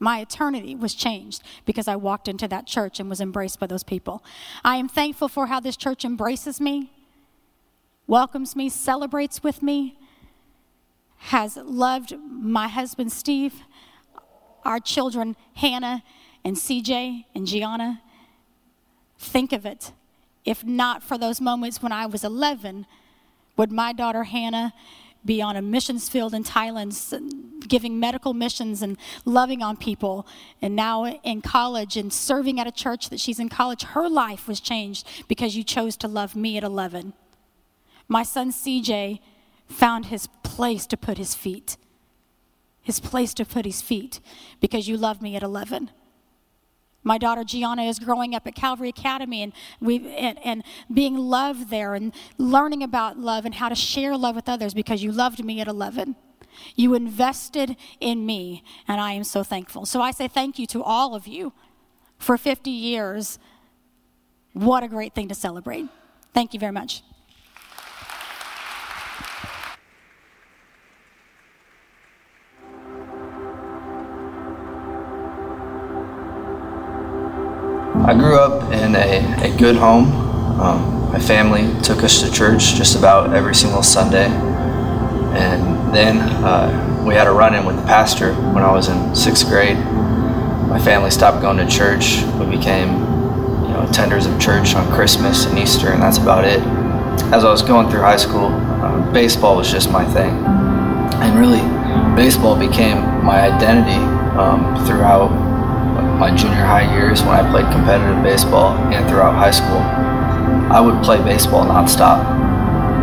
[0.00, 3.82] My eternity was changed because I walked into that church and was embraced by those
[3.82, 4.24] people.
[4.64, 6.92] I am thankful for how this church embraces me,
[8.06, 9.98] welcomes me, celebrates with me,
[11.18, 13.54] has loved my husband Steve,
[14.64, 16.04] our children Hannah
[16.44, 18.00] and CJ and Gianna.
[19.18, 19.92] Think of it.
[20.48, 22.86] If not for those moments when I was 11,
[23.58, 24.72] would my daughter Hannah
[25.22, 30.26] be on a missions field in Thailand, giving medical missions and loving on people,
[30.62, 33.82] and now in college and serving at a church that she's in college?
[33.82, 37.12] Her life was changed because you chose to love me at 11.
[38.08, 39.20] My son CJ
[39.66, 41.76] found his place to put his feet,
[42.80, 44.18] his place to put his feet
[44.60, 45.90] because you love me at 11.
[47.08, 51.70] My daughter Gianna is growing up at Calvary Academy and, we and, and being loved
[51.70, 55.42] there and learning about love and how to share love with others because you loved
[55.42, 56.16] me at 11.
[56.76, 59.86] You invested in me, and I am so thankful.
[59.86, 61.54] So I say thank you to all of you
[62.18, 63.38] for 50 years.
[64.52, 65.86] What a great thing to celebrate.
[66.34, 67.02] Thank you very much.
[78.08, 80.10] I grew up in a, a good home.
[80.58, 84.28] Um, my family took us to church just about every single Sunday.
[84.28, 89.14] And then uh, we had a run in with the pastor when I was in
[89.14, 89.76] sixth grade.
[89.76, 92.22] My family stopped going to church.
[92.40, 96.60] We became you know, attenders of church on Christmas and Easter, and that's about it.
[97.30, 100.30] As I was going through high school, uh, baseball was just my thing.
[101.20, 101.60] And really,
[102.16, 104.02] baseball became my identity
[104.38, 105.47] um, throughout
[106.18, 109.78] my junior high years when I played competitive baseball and throughout high school,
[110.68, 112.18] I would play baseball nonstop.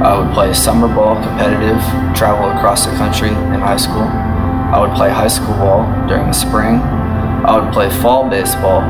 [0.03, 1.79] I would play summer ball competitive,
[2.13, 4.03] travel across the country in high school.
[4.03, 6.75] I would play high school ball during the spring.
[6.75, 8.81] I would play fall baseball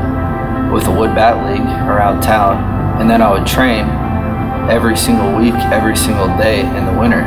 [0.74, 3.86] with the Wood Bat League around town, and then I would train
[4.68, 7.22] every single week, every single day in the winter.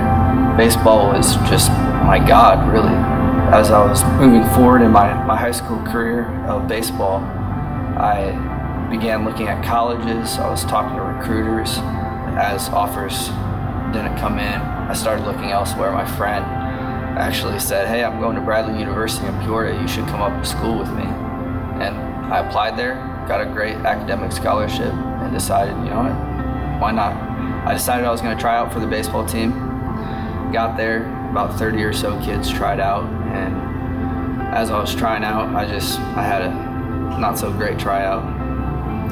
[0.58, 1.72] Baseball was just
[2.04, 3.19] my God, really
[3.54, 8.30] as I was moving forward in my, my high school career of baseball, I
[8.92, 10.38] began looking at colleges.
[10.38, 11.80] I was talking to recruiters.
[12.38, 13.30] As offers
[13.92, 15.92] didn't come in, I started looking elsewhere.
[15.92, 16.46] My friend
[17.18, 19.82] actually said, Hey, I'm going to Bradley University in Peoria.
[19.82, 21.04] You should come up to school with me.
[21.04, 21.98] And
[22.32, 22.94] I applied there,
[23.28, 27.14] got a great academic scholarship, and decided, you know what, why not?
[27.68, 29.52] I decided I was going to try out for the baseball team.
[30.54, 35.56] Got there, about 30 or so kids tried out, and as I was trying out,
[35.56, 36.50] I just I had a
[37.20, 38.24] not so great tryout,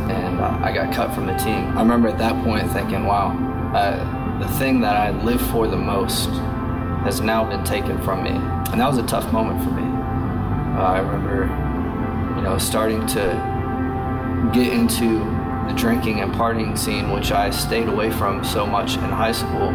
[0.10, 1.78] and uh, I got cut from the team.
[1.78, 3.32] I remember at that point thinking, wow,
[3.76, 6.30] uh, the thing that I lived for the most
[7.04, 9.84] has now been taken from me, and that was a tough moment for me.
[9.84, 11.46] uh, I remember,
[12.36, 15.20] you know, starting to get into
[15.68, 19.72] the drinking and partying scene, which I stayed away from so much in high school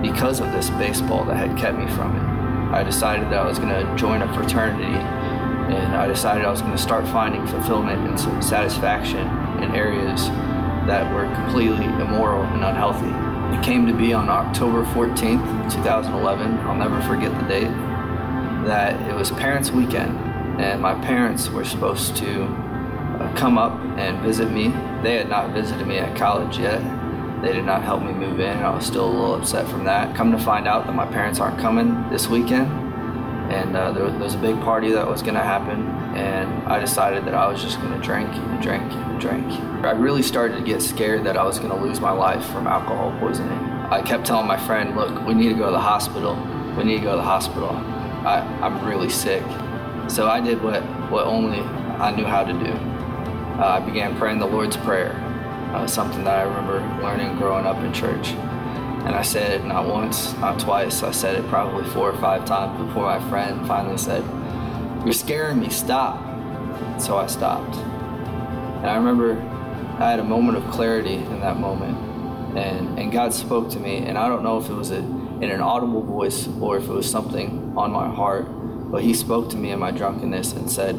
[0.00, 2.33] because of this baseball that had kept me from it.
[2.72, 4.94] I decided that I was going to join a fraternity
[5.72, 9.26] and I decided I was going to start finding fulfillment and satisfaction
[9.62, 10.26] in areas
[10.86, 13.08] that were completely immoral and unhealthy.
[13.56, 16.58] It came to be on October 14th, 2011.
[16.60, 17.70] I'll never forget the date.
[18.66, 20.18] That it was Parents' Weekend,
[20.60, 24.68] and my parents were supposed to uh, come up and visit me.
[25.02, 26.82] They had not visited me at college yet.
[27.44, 28.56] They did not help me move in.
[28.56, 30.16] And I was still a little upset from that.
[30.16, 32.70] Come to find out that my parents aren't coming this weekend,
[33.52, 37.26] and uh, there, was a big party that was going to happen, and I decided
[37.26, 39.46] that I was just going to drink and drink and drink.
[39.84, 42.66] I really started to get scared that I was going to lose my life from
[42.66, 43.58] alcohol poisoning.
[43.90, 46.36] I kept telling my friend, look, we need to go to the hospital.
[46.78, 47.68] We need to go to the hospital.
[47.68, 49.44] I, I'm really sick.
[50.08, 52.72] So I did what, what only I knew how to do.
[53.60, 55.12] Uh, I began praying the Lord's Prayer,
[55.74, 58.28] uh, something that I remember learning growing up in church.
[58.28, 61.02] And I said it not once, not twice.
[61.02, 64.24] I said it probably four or five times before my friend finally said,
[65.04, 66.20] You're scaring me, stop.
[67.00, 67.76] So I stopped.
[67.76, 69.40] And I remember
[69.98, 71.98] I had a moment of clarity in that moment.
[72.56, 75.50] And, and God spoke to me, and I don't know if it was a, in
[75.50, 78.46] an audible voice or if it was something on my heart,
[78.92, 80.94] but He spoke to me in my drunkenness and said,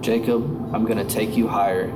[0.00, 0.42] Jacob,
[0.74, 1.92] I'm going to take you higher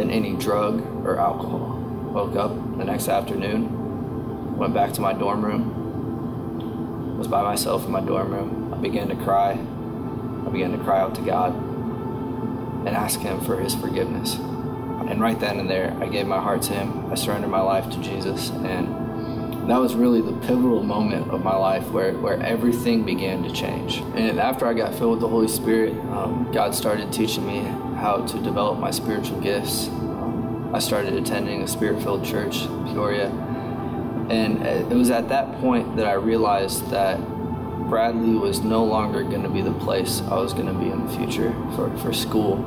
[0.00, 1.76] than any drug or alcohol.
[2.14, 7.92] Woke up the next afternoon, went back to my dorm room, was by myself in
[7.92, 8.72] my dorm room.
[8.72, 9.50] I began to cry.
[9.52, 14.36] I began to cry out to God and ask Him for His forgiveness.
[14.36, 17.12] And right then and there, I gave my heart to Him.
[17.12, 18.48] I surrendered my life to Jesus.
[18.48, 23.52] And that was really the pivotal moment of my life where, where everything began to
[23.52, 23.98] change.
[24.14, 27.66] And after I got filled with the Holy Spirit, um, God started teaching me
[28.00, 29.88] how to develop my spiritual gifts.
[30.72, 33.30] I started attending a spirit filled church, Peoria
[34.30, 37.18] and it was at that point that I realized that
[37.88, 41.04] Bradley was no longer going to be the place I was going to be in
[41.04, 42.64] the future for, for school.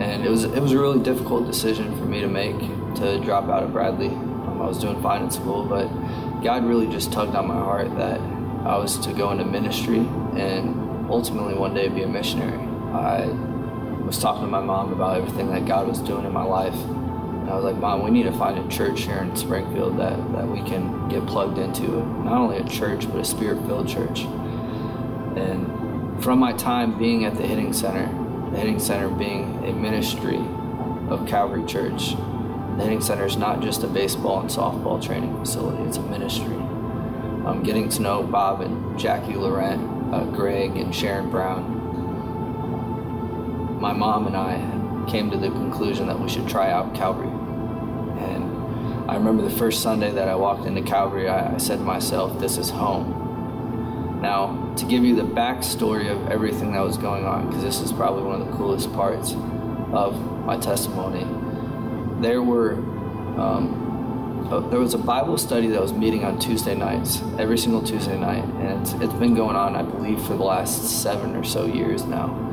[0.00, 2.58] And it was, it was a really difficult decision for me to make
[2.96, 4.08] to drop out of Bradley.
[4.08, 5.86] Um, I was doing fine in school, but
[6.42, 8.18] God really just tugged on my heart that
[8.64, 12.58] I was to go into ministry and ultimately one day be a missionary.
[12.94, 13.24] I
[14.10, 17.48] was talking to my mom about everything that God was doing in my life And
[17.48, 20.48] I was like, Mom, we need to find a church here in Springfield that, that
[20.48, 21.86] we can get plugged into.
[22.24, 24.22] Not only a church, but a spirit filled church.
[25.36, 28.06] And from my time being at the Hitting Center,
[28.50, 30.40] the Hitting Center being a ministry
[31.08, 32.16] of Calvary Church,
[32.78, 36.56] the Hitting Center is not just a baseball and softball training facility, it's a ministry.
[37.46, 41.79] I'm getting to know Bob and Jackie Laurent, uh, Greg and Sharon Brown.
[43.80, 47.28] My mom and I came to the conclusion that we should try out Calvary.
[47.28, 51.84] And I remember the first Sunday that I walked into Calvary, I, I said to
[51.84, 54.20] myself, This is home.
[54.20, 57.90] Now, to give you the backstory of everything that was going on, because this is
[57.90, 59.32] probably one of the coolest parts
[59.94, 61.26] of my testimony,
[62.20, 62.74] there were
[63.40, 67.82] um, uh, there was a Bible study that was meeting on Tuesday nights, every single
[67.82, 71.44] Tuesday night, and it's, it's been going on, I believe, for the last seven or
[71.44, 72.49] so years now.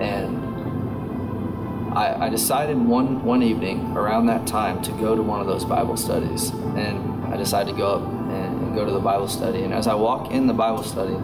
[0.00, 5.46] And I, I decided one, one evening around that time to go to one of
[5.46, 6.50] those Bible studies.
[6.50, 9.62] And I decided to go up and, and go to the Bible study.
[9.62, 11.16] And as I walk in the Bible study,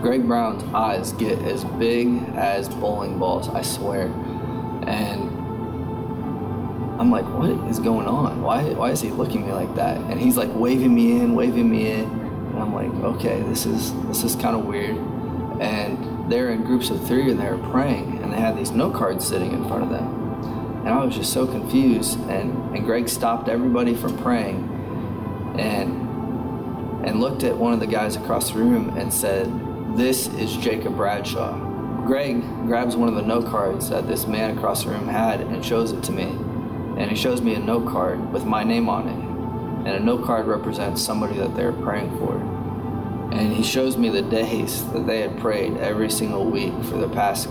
[0.00, 4.08] Greg Brown's eyes get as big as bowling balls, I swear.
[4.86, 5.30] And
[7.00, 8.42] I'm like, what is going on?
[8.42, 9.96] Why, why is he looking at me like that?
[9.96, 12.04] And he's like waving me in, waving me in.
[12.04, 14.96] And I'm like, okay, this is this is kind of weird.
[15.60, 19.26] And they're in groups of three and they're praying and they had these note cards
[19.26, 20.22] sitting in front of them.
[20.80, 24.70] And I was just so confused and, and Greg stopped everybody from praying
[25.58, 26.04] and
[27.06, 29.46] and looked at one of the guys across the room and said,
[29.96, 31.52] This is Jacob Bradshaw.
[32.06, 35.64] Greg grabs one of the note cards that this man across the room had and
[35.64, 36.24] shows it to me.
[36.98, 39.86] And he shows me a note card with my name on it.
[39.86, 42.53] And a note card represents somebody that they're praying for.
[43.34, 47.08] And he shows me the days that they had prayed every single week for the
[47.08, 47.48] past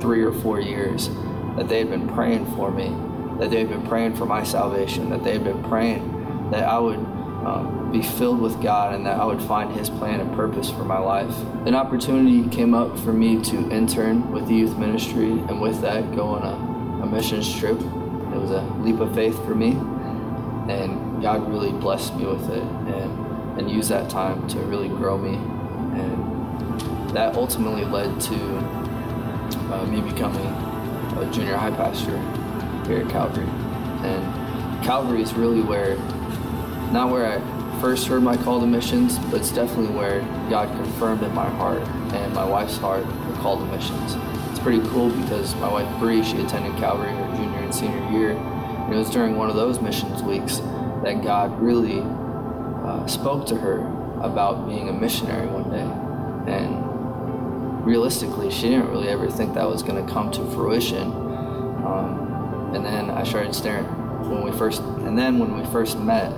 [0.00, 1.08] three or four years,
[1.56, 2.94] that they had been praying for me,
[3.38, 6.78] that they had been praying for my salvation, that they had been praying that I
[6.78, 10.70] would um, be filled with God and that I would find His plan and purpose
[10.70, 11.34] for my life.
[11.66, 16.14] An opportunity came up for me to intern with the youth ministry, and with that,
[16.14, 17.78] go on a, a missions trip.
[17.80, 19.70] It was a leap of faith for me,
[20.70, 22.62] and God really blessed me with it.
[22.62, 25.34] And and use that time to really grow me.
[25.98, 28.58] And that ultimately led to
[29.72, 30.46] uh, me becoming
[31.18, 32.18] a junior high pastor
[32.86, 33.46] here at Calvary.
[34.04, 35.96] And Calvary is really where,
[36.92, 41.22] not where I first heard my call to missions, but it's definitely where God confirmed
[41.22, 41.82] in my heart
[42.12, 44.14] and my wife's heart the call to missions.
[44.50, 48.30] It's pretty cool because my wife Bree, she attended Calvary her junior and senior year,
[48.32, 50.58] and it was during one of those missions weeks
[51.02, 52.02] that God really
[53.06, 53.78] spoke to her
[54.20, 56.52] about being a missionary one day.
[56.52, 61.12] And realistically, she didn't really ever think that was going to come to fruition.
[61.84, 63.86] Um, and then I started staring
[64.30, 66.32] when we first, and then when we first met,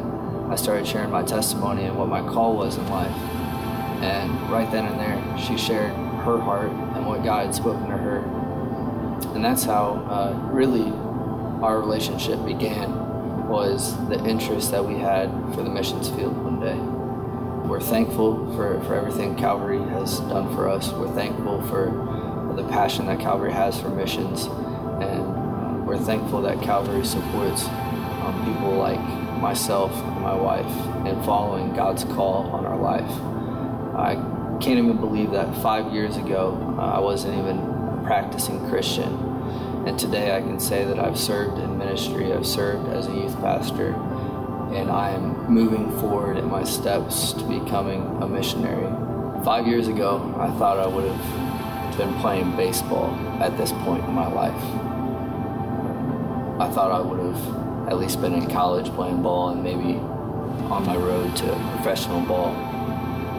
[0.49, 3.15] I started sharing my testimony and what my call was in life.
[4.03, 5.93] And right then and there, she shared
[6.25, 8.19] her heart and what God had spoken to her.
[9.35, 10.91] And that's how uh, really
[11.63, 13.04] our relationship began
[13.55, 16.75] was the interest that we had for the missions field one day.
[17.69, 20.91] We're thankful for, for everything Calvary has done for us.
[20.91, 24.47] We're thankful for the passion that Calvary has for missions.
[24.47, 28.99] And we're thankful that Calvary supports um, people like
[29.41, 33.09] myself and my wife in following God's call on our life.
[33.95, 34.17] I
[34.61, 39.34] can't even believe that five years ago uh, I wasn't even a practicing Christian
[39.87, 43.39] and today I can say that I've served in ministry, I've served as a youth
[43.41, 43.95] pastor,
[44.73, 48.91] and I am moving forward in my steps to becoming a missionary.
[49.45, 54.13] Five years ago, I thought I would have been playing baseball at this point in
[54.13, 54.63] my life.
[56.61, 59.99] I thought I would have at least been in college playing ball and maybe
[60.71, 62.55] on my road to professional ball.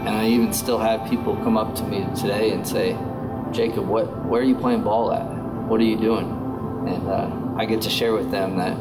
[0.05, 2.95] And I even still have people come up to me today and say,
[3.51, 5.34] Jacob, what, where are you playing ball at?
[5.67, 6.25] What are you doing?
[6.87, 8.77] And uh, I get to share with them that,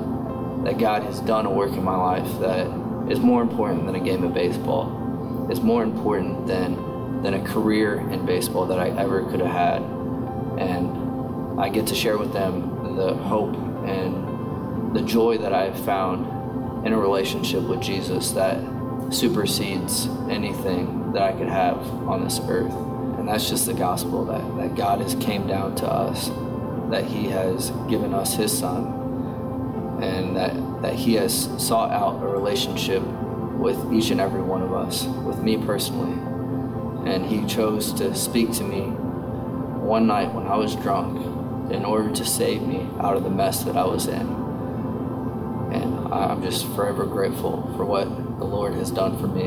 [0.65, 2.67] that God has done a work in my life that
[3.11, 5.49] is more important than a game of baseball.
[5.51, 9.83] It's more important than, than a career in baseball that I ever could have had.
[10.59, 13.57] And I get to share with them the hope
[13.87, 18.61] and the joy that I have found in a relationship with Jesus that
[19.09, 22.75] supersedes anything that I could have on this earth.
[23.19, 26.29] And that's just the gospel that, that God has came down to us
[26.91, 32.27] that He has given us His Son and that, that He has sought out a
[32.27, 36.13] relationship with each and every one of us, with me personally.
[37.11, 41.25] And He chose to speak to me one night when I was drunk
[41.71, 44.27] in order to save me out of the mess that I was in.
[45.73, 49.47] And I'm just forever grateful for what the Lord has done for me.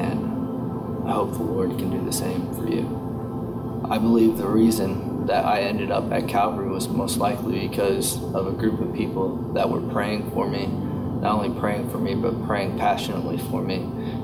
[0.00, 3.84] And I hope the Lord can do the same for you.
[3.90, 8.46] I believe the reason that I ended up at Calvary was most likely because of
[8.46, 12.44] a group of people that were praying for me, not only praying for me, but
[12.46, 13.76] praying passionately for me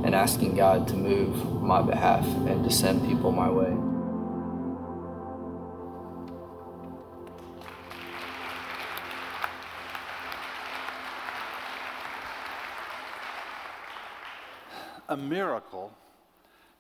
[0.05, 3.77] and asking God to move on my behalf and to send people my way.
[15.09, 15.93] A miracle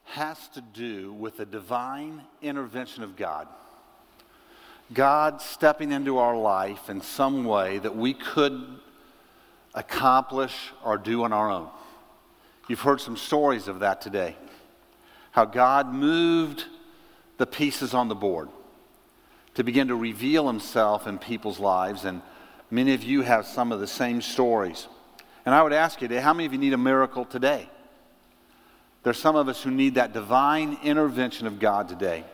[0.04, 3.48] has to do with the divine intervention of God.
[4.92, 8.78] God stepping into our life in some way that we could
[9.74, 11.68] accomplish or do on our own.
[12.68, 14.36] You've heard some stories of that today.
[15.32, 16.64] How God moved
[17.38, 18.48] the pieces on the board
[19.54, 22.04] to begin to reveal himself in people's lives.
[22.04, 22.22] And
[22.70, 24.88] many of you have some of the same stories.
[25.46, 27.68] And I would ask you today, how many of you need a miracle today?
[29.02, 32.24] There's some of us who need that divine intervention of God today.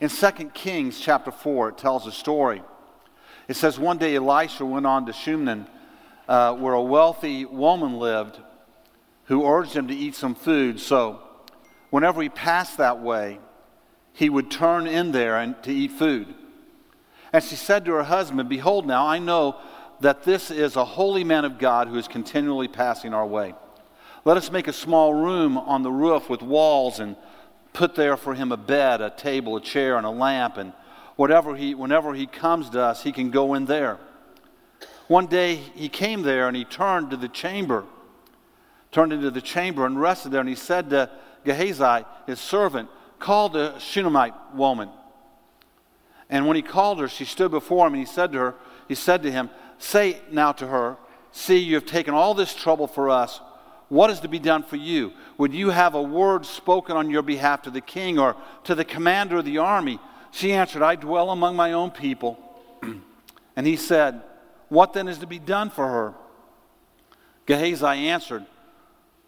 [0.00, 2.62] In 2 Kings chapter 4, it tells a story.
[3.48, 5.66] It says, One day Elisha went on to Shunem,
[6.28, 8.38] uh, where a wealthy woman lived
[9.24, 10.80] who urged him to eat some food.
[10.80, 11.20] So,
[11.90, 13.40] whenever he passed that way,
[14.12, 16.34] he would turn in there and to eat food.
[17.32, 19.56] And she said to her husband, Behold, now I know
[20.00, 23.54] that this is a holy man of God who is continually passing our way.
[24.24, 27.16] Let us make a small room on the roof with walls and
[27.76, 30.72] put there for him a bed, a table, a chair, and a lamp, and
[31.16, 33.98] whatever he, whenever he comes to us, he can go in there.
[35.08, 37.84] One day he came there and he turned to the chamber,
[38.90, 41.10] turned into the chamber and rested there, and he said to
[41.44, 44.88] Gehazi, his servant, Call the Shunammite woman.
[46.30, 48.54] And when he called her, she stood before him, and he said to her,
[48.88, 50.96] he said to him, Say now to her,
[51.30, 53.38] See, you have taken all this trouble for us.
[53.88, 55.12] What is to be done for you?
[55.38, 58.84] Would you have a word spoken on your behalf to the king or to the
[58.84, 60.00] commander of the army?
[60.32, 62.38] She answered, I dwell among my own people.
[63.56, 64.22] and he said,
[64.68, 66.14] What then is to be done for her?
[67.46, 68.44] Gehazi answered,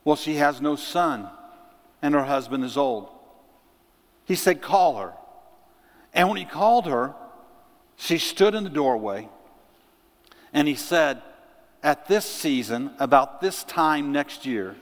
[0.04, 1.28] Well, she has no son,
[2.02, 3.10] and her husband is old.
[4.24, 5.12] He said, Call her.
[6.12, 7.14] And when he called her,
[7.96, 9.28] she stood in the doorway
[10.52, 11.22] and he said,
[11.88, 14.76] At this season, about this time next year,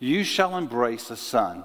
[0.00, 1.64] you shall embrace a son.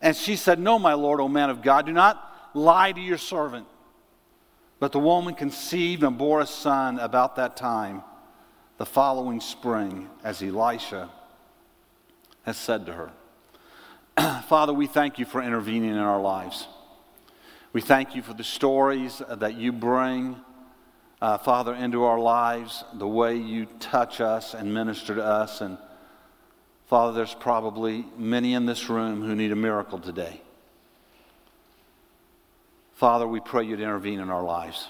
[0.00, 3.18] And she said, No, my Lord, O man of God, do not lie to your
[3.18, 3.66] servant.
[4.78, 8.04] But the woman conceived and bore a son about that time,
[8.78, 11.10] the following spring, as Elisha
[12.44, 14.42] has said to her.
[14.42, 16.68] Father, we thank you for intervening in our lives.
[17.72, 20.36] We thank you for the stories that you bring,
[21.22, 25.60] uh, Father, into our lives, the way you touch us and minister to us.
[25.60, 25.78] And
[26.88, 30.42] Father, there's probably many in this room who need a miracle today.
[32.94, 34.88] Father, we pray you'd intervene in our lives.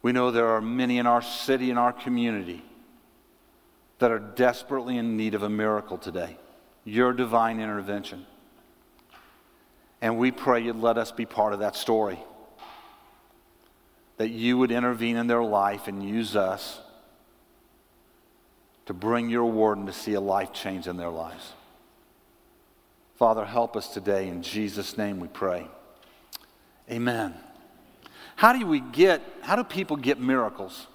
[0.00, 2.64] We know there are many in our city in our community
[3.98, 6.36] that are desperately in need of a miracle today.
[6.84, 8.24] Your divine intervention.
[10.00, 12.20] And we pray you'd let us be part of that story.
[14.16, 16.80] That you would intervene in their life and use us
[18.86, 21.52] to bring your word and to see a life change in their lives.
[23.16, 24.28] Father, help us today.
[24.28, 25.66] In Jesus' name we pray.
[26.90, 27.34] Amen.
[28.36, 30.86] How do we get, how do people get miracles?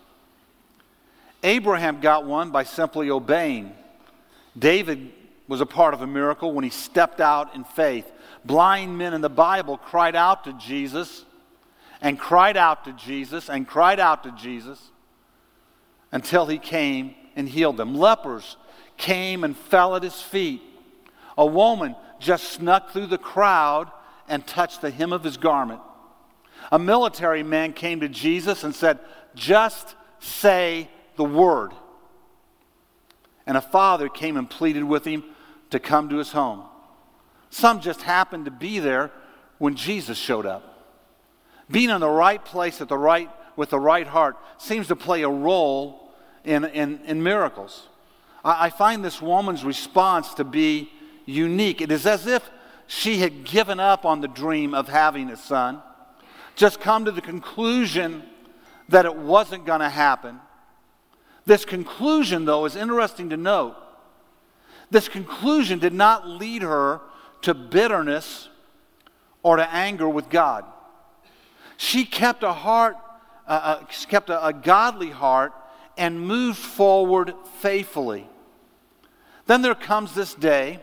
[1.43, 3.73] Abraham got one by simply obeying.
[4.57, 5.11] David
[5.47, 8.09] was a part of a miracle when he stepped out in faith.
[8.45, 11.25] Blind men in the Bible cried out to Jesus
[12.01, 14.91] and cried out to Jesus and cried out to Jesus
[16.11, 17.95] until he came and healed them.
[17.95, 18.57] Lepers
[18.97, 20.61] came and fell at his feet.
[21.37, 23.91] A woman just snuck through the crowd
[24.27, 25.81] and touched the hem of his garment.
[26.71, 28.99] A military man came to Jesus and said,
[29.35, 31.71] Just say the word.
[33.45, 35.23] And a father came and pleaded with him
[35.71, 36.63] to come to his home.
[37.49, 39.11] Some just happened to be there
[39.57, 40.70] when Jesus showed up.
[41.71, 45.23] Being in the right place at the right, with the right heart seems to play
[45.23, 46.11] a role
[46.43, 47.87] in, in, in miracles.
[48.43, 50.91] I, I find this woman's response to be
[51.25, 51.81] unique.
[51.81, 52.49] It is as if
[52.87, 55.81] she had given up on the dream of having a son,
[56.55, 58.23] just come to the conclusion
[58.89, 60.39] that it wasn't going to happen.
[61.45, 63.77] This conclusion, though, is interesting to note.
[64.89, 66.99] This conclusion did not lead her
[67.43, 68.49] to bitterness
[69.41, 70.65] or to anger with God.
[71.81, 72.95] She kept a heart,
[73.47, 75.51] uh, uh, kept a, a godly heart,
[75.97, 78.29] and moved forward faithfully.
[79.47, 80.79] Then there comes this day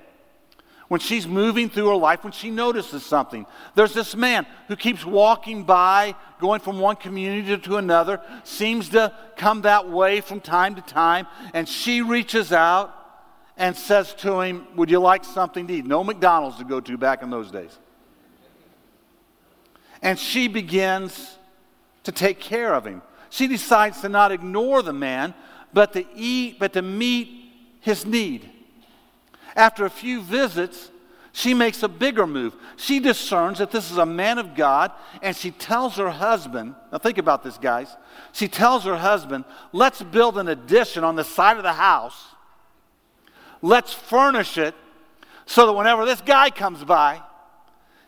[0.88, 3.46] when she's moving through her life, when she notices something.
[3.76, 9.12] There's this man who keeps walking by, going from one community to another, seems to
[9.36, 12.92] come that way from time to time, and she reaches out
[13.57, 15.86] and says to him, Would you like something to eat?
[15.86, 17.78] No McDonald's to go to back in those days.
[20.03, 21.38] And she begins
[22.05, 23.03] to take care of him.
[23.30, 25.34] She decides to not ignore the man,
[25.72, 27.28] but to eat, but to meet
[27.80, 28.49] his need.
[29.55, 30.90] After a few visits,
[31.32, 32.57] she makes a bigger move.
[32.76, 34.92] She discerns that this is a man of God,
[35.22, 37.94] and she tells her husband, now think about this, guys.
[38.32, 42.24] She tells her husband, let's build an addition on the side of the house.
[43.61, 44.74] Let's furnish it
[45.46, 47.20] so that whenever this guy comes by,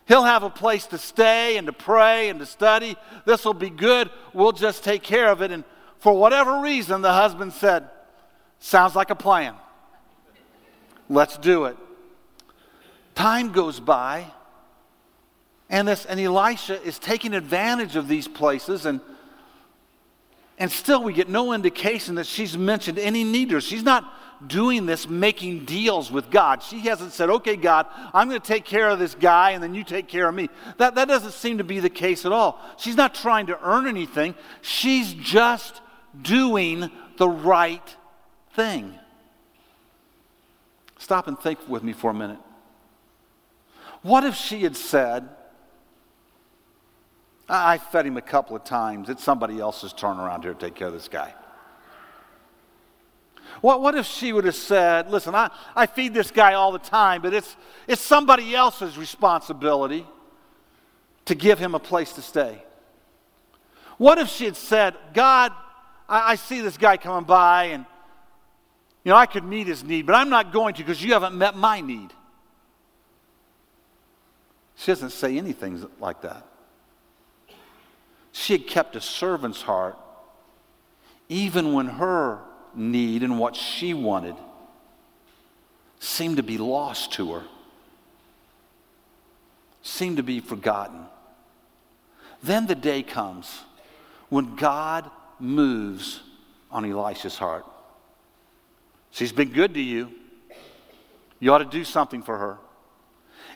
[0.07, 2.95] he'll have a place to stay and to pray and to study.
[3.25, 4.09] This will be good.
[4.33, 5.51] We'll just take care of it.
[5.51, 5.63] And
[5.99, 7.89] for whatever reason, the husband said,
[8.59, 9.55] Sounds like a plan.
[11.09, 11.77] Let's do it.
[13.15, 14.27] Time goes by,
[15.69, 19.01] and, this, and Elisha is taking advantage of these places, and,
[20.59, 23.63] and still we get no indication that she's mentioned any needers.
[23.63, 24.05] She's not
[24.47, 26.63] doing this making deals with God.
[26.63, 29.75] She hasn't said, okay, God, I'm going to take care of this guy and then
[29.75, 30.49] you take care of me.
[30.77, 32.59] That, that doesn't seem to be the case at all.
[32.77, 35.81] She's not trying to earn anything, she's just
[36.21, 37.95] doing the right
[38.53, 38.95] thing.
[40.97, 42.39] Stop and think with me for a minute.
[44.01, 45.29] What if she had said,
[47.47, 49.09] I fed him a couple of times.
[49.09, 51.33] It's somebody else's turn around here to take care of this guy.
[53.59, 56.79] What, what if she would have said, Listen, I, I feed this guy all the
[56.79, 57.55] time, but it's,
[57.87, 60.07] it's somebody else's responsibility
[61.25, 62.63] to give him a place to stay?
[63.97, 65.51] What if she had said, God,
[66.07, 67.85] I, I see this guy coming by and
[69.03, 71.35] you know, I could meet his need, but I'm not going to because you haven't
[71.35, 72.13] met my need.
[74.75, 76.45] She doesn't say anything like that.
[78.31, 79.97] She had kept a servant's heart
[81.29, 82.39] even when her
[82.75, 84.35] need and what she wanted
[85.99, 87.43] seemed to be lost to her.
[89.83, 91.05] seemed to be forgotten.
[92.43, 93.61] Then the day comes
[94.29, 95.09] when God
[95.39, 96.21] moves
[96.71, 97.65] on Elisha's heart.
[99.11, 100.11] She's been good to you.
[101.39, 102.57] You ought to do something for her.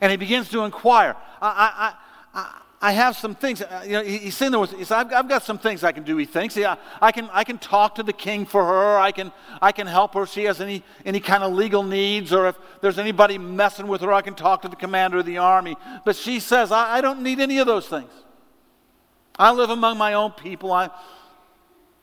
[0.01, 1.15] And he begins to inquire.
[1.41, 1.93] I,
[2.33, 3.63] I, I, I have some things.
[3.63, 6.17] Uh, you know, he's saying there said, I've, I've, got some things I can do.
[6.17, 6.55] He thinks.
[6.55, 7.31] Yeah, I can.
[7.33, 8.99] I can talk to the king for her.
[8.99, 9.31] I can.
[9.59, 12.55] I can help her if she has any any kind of legal needs, or if
[12.81, 15.75] there's anybody messing with her, I can talk to the commander of the army.
[16.05, 18.11] But she says, I, I don't need any of those things.
[19.39, 20.71] I live among my own people.
[20.71, 20.91] I,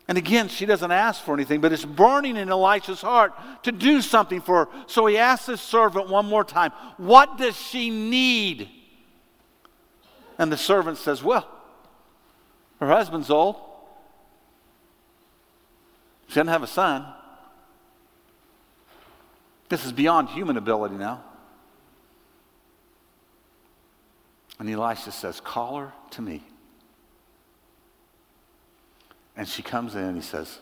[0.08, 4.02] and again, she doesn't ask for anything, but it's burning in Elisha's heart to do
[4.02, 4.70] something for her.
[4.88, 8.81] So he asks his servant one more time, What does she need?
[10.42, 11.46] And the servant says, Well,
[12.80, 13.54] her husband's old.
[16.26, 17.06] She doesn't have a son.
[19.68, 21.22] This is beyond human ability now.
[24.58, 26.42] And Elisha says, Call her to me.
[29.36, 30.58] And she comes in and he says,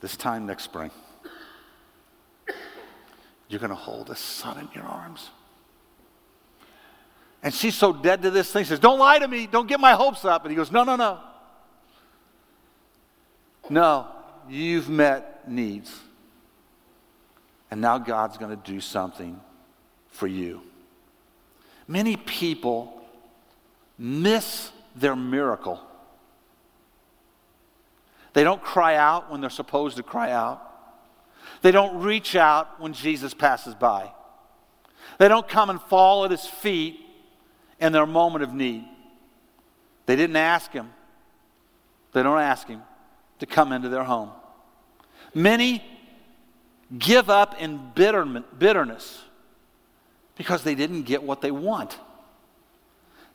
[0.00, 0.90] This time next spring,
[3.48, 5.30] you're going to hold a son in your arms.
[7.42, 8.64] And she's so dead to this thing.
[8.64, 9.46] She says, Don't lie to me.
[9.46, 10.44] Don't get my hopes up.
[10.44, 11.20] And he goes, No, no, no.
[13.70, 14.06] No,
[14.48, 15.94] you've met needs.
[17.70, 19.38] And now God's going to do something
[20.08, 20.62] for you.
[21.86, 23.02] Many people
[23.98, 25.80] miss their miracle
[28.38, 30.62] they don't cry out when they're supposed to cry out.
[31.62, 34.12] They don't reach out when Jesus passes by.
[35.18, 37.04] They don't come and fall at his feet
[37.80, 38.84] in their moment of need.
[40.06, 40.90] They didn't ask him.
[42.12, 42.82] They don't ask him
[43.40, 44.30] to come into their home.
[45.34, 45.82] Many
[46.96, 49.22] give up in bitterness
[50.36, 51.98] because they didn't get what they want.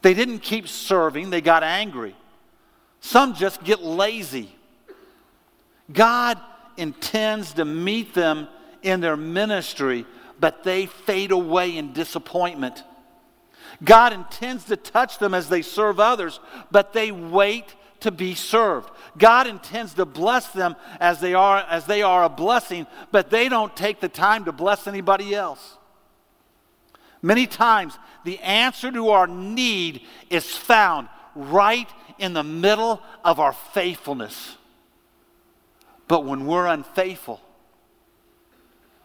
[0.01, 2.15] They didn't keep serving, they got angry.
[2.99, 4.53] Some just get lazy.
[5.91, 6.39] God
[6.77, 8.47] intends to meet them
[8.81, 10.05] in their ministry,
[10.39, 12.83] but they fade away in disappointment.
[13.81, 16.39] God intends to touch them as they serve others,
[16.71, 18.89] but they wait to be served.
[19.17, 23.47] God intends to bless them as they are as they are a blessing, but they
[23.47, 25.77] don't take the time to bless anybody else.
[27.21, 33.53] Many times the answer to our need is found right in the middle of our
[33.53, 34.57] faithfulness.
[36.09, 37.41] But when we're unfaithful,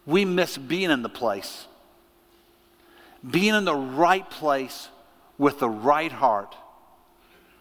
[0.05, 1.68] we miss being in the place.
[3.29, 4.89] Being in the right place
[5.39, 6.55] with the right heart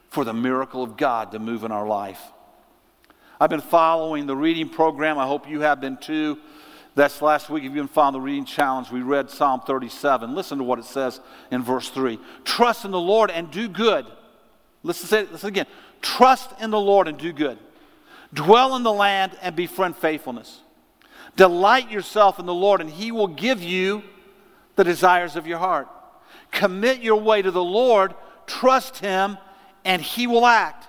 [0.09, 2.21] for the miracle of God to move in our life.
[3.39, 5.17] I've been following the reading program.
[5.17, 6.39] I hope you have been too.
[6.95, 7.63] That's last week.
[7.63, 10.33] If you've been following the reading challenge, we read Psalm 37.
[10.33, 11.19] Listen to what it says
[11.51, 12.17] in verse 3.
[12.43, 14.07] Trust in the Lord and do good.
[14.81, 15.67] Listen, say, listen again.
[16.01, 17.59] Trust in the Lord and do good.
[18.33, 20.61] Dwell in the land and befriend faithfulness.
[21.35, 24.01] Delight yourself in the Lord, and He will give you
[24.77, 25.89] the desires of your heart.
[26.51, 28.13] Commit your way to the Lord,
[28.45, 29.37] trust Him,
[29.83, 30.87] and He will act.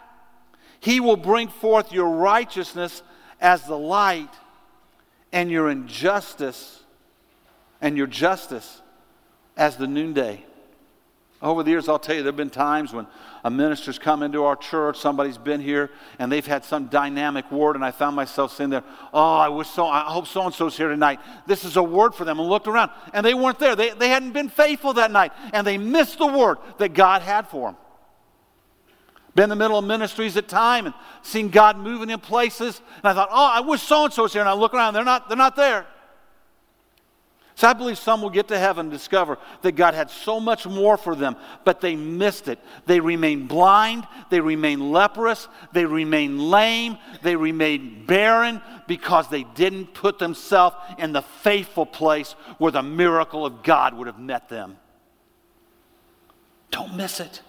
[0.79, 3.03] He will bring forth your righteousness
[3.41, 4.31] as the light,
[5.33, 6.83] and your injustice
[7.81, 8.83] and your justice
[9.57, 10.45] as the noonday.
[11.41, 13.07] Over the years, I'll tell you, there have been times when
[13.45, 17.77] a minister's come into our church, somebody's been here, and they've had some dynamic word,
[17.77, 18.83] and I found myself sitting there,
[19.15, 21.21] oh, I wish so, I hope so and so's here tonight.
[21.47, 22.41] This is a word for them.
[22.41, 23.77] And looked around, and they weren't there.
[23.77, 27.47] They, they hadn't been faithful that night, and they missed the word that God had
[27.47, 27.77] for them.
[29.37, 33.05] Been in the middle of ministries at time and seen God moving in places, and
[33.05, 35.29] I thought, oh, I wish so and so's here, and I look around, they're not,
[35.29, 35.87] they're not there.
[37.59, 40.65] So I believe some will get to heaven and discover that God had so much
[40.65, 41.35] more for them,
[41.65, 42.61] but they missed it.
[42.87, 49.93] They remain blind, they remain leprous, they remain lame, they remain barren because they didn't
[49.93, 54.77] put themselves in the faithful place where the miracle of God would have met them.
[56.71, 57.43] Don't miss it.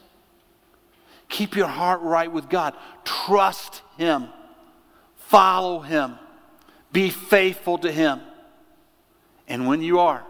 [1.28, 2.74] Keep your heart right with God.
[3.05, 4.30] Trust Him.
[5.18, 6.18] Follow Him.
[6.91, 8.22] Be faithful to Him.
[9.49, 10.23] And when you are,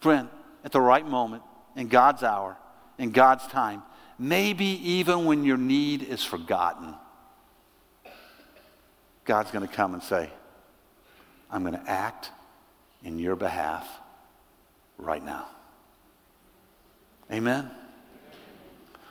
[0.00, 0.28] friend,
[0.64, 1.42] at the right moment,
[1.76, 2.56] in God's hour,
[2.96, 3.82] in God's time,
[4.18, 6.94] maybe even when your need is forgotten,
[9.24, 10.30] God's going to come and say,
[11.50, 12.30] I'm going to act
[13.02, 13.86] in your behalf
[14.96, 15.46] right now.
[17.32, 17.70] Amen.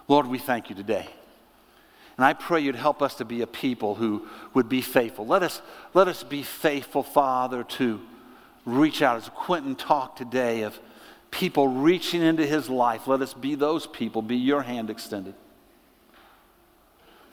[0.07, 1.07] Lord, we thank you today.
[2.17, 5.25] And I pray you'd help us to be a people who would be faithful.
[5.25, 5.61] Let us,
[5.93, 8.01] let us be faithful, Father, to
[8.75, 9.17] reach out.
[9.17, 10.79] As Quentin talked today of
[11.31, 13.07] people reaching into his life.
[13.07, 15.35] Let us be those people, be your hand extended.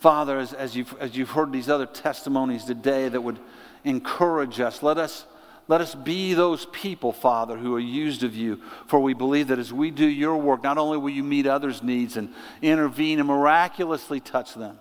[0.00, 3.38] Father, as, as, you've, as you've heard these other testimonies today that would
[3.84, 5.24] encourage us, let us,
[5.68, 8.60] let us be those people, Father, who are used of you.
[8.86, 11.82] For we believe that as we do your work, not only will you meet others'
[11.82, 14.78] needs and intervene and miraculously touch them,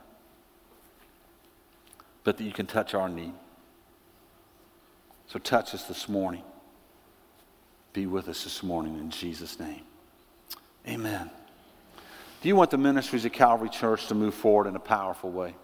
[2.24, 3.34] but that you can touch our need.
[5.28, 6.44] So touch us this morning.
[7.94, 9.82] Be with us this morning in Jesus' name.
[10.88, 11.30] Amen.
[12.42, 15.56] Do you want the ministries of Calvary Church to move forward in a powerful way?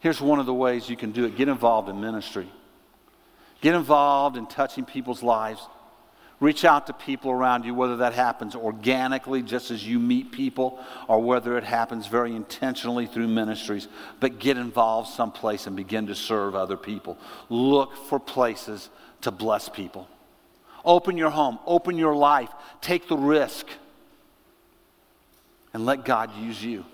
[0.00, 2.48] Here's one of the ways you can do it get involved in ministry,
[3.60, 5.60] get involved in touching people's lives.
[6.40, 10.82] Reach out to people around you, whether that happens organically, just as you meet people,
[11.08, 13.86] or whether it happens very intentionally through ministries.
[14.20, 17.18] But get involved someplace and begin to serve other people.
[17.48, 20.08] Look for places to bless people.
[20.84, 23.66] Open your home, open your life, take the risk,
[25.72, 26.84] and let God use you.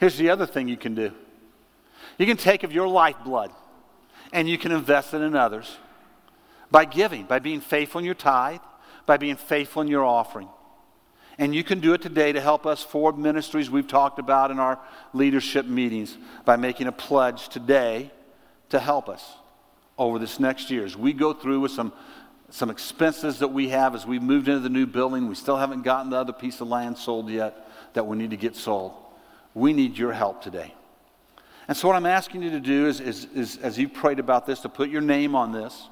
[0.00, 1.12] Here's the other thing you can do
[2.18, 3.50] you can take of your lifeblood
[4.32, 5.76] and you can invest it in others
[6.74, 8.58] by giving, by being faithful in your tithe,
[9.06, 10.48] by being faithful in your offering.
[11.38, 14.58] And you can do it today to help us forward ministries we've talked about in
[14.58, 14.80] our
[15.12, 18.10] leadership meetings by making a pledge today
[18.70, 19.24] to help us
[19.96, 20.84] over this next year.
[20.84, 21.92] As we go through with some,
[22.50, 25.82] some expenses that we have as we moved into the new building, we still haven't
[25.82, 28.94] gotten the other piece of land sold yet that we need to get sold.
[29.54, 30.74] We need your help today.
[31.68, 34.44] And so, what I'm asking you to do is, is, is as you prayed about
[34.44, 35.88] this, to put your name on this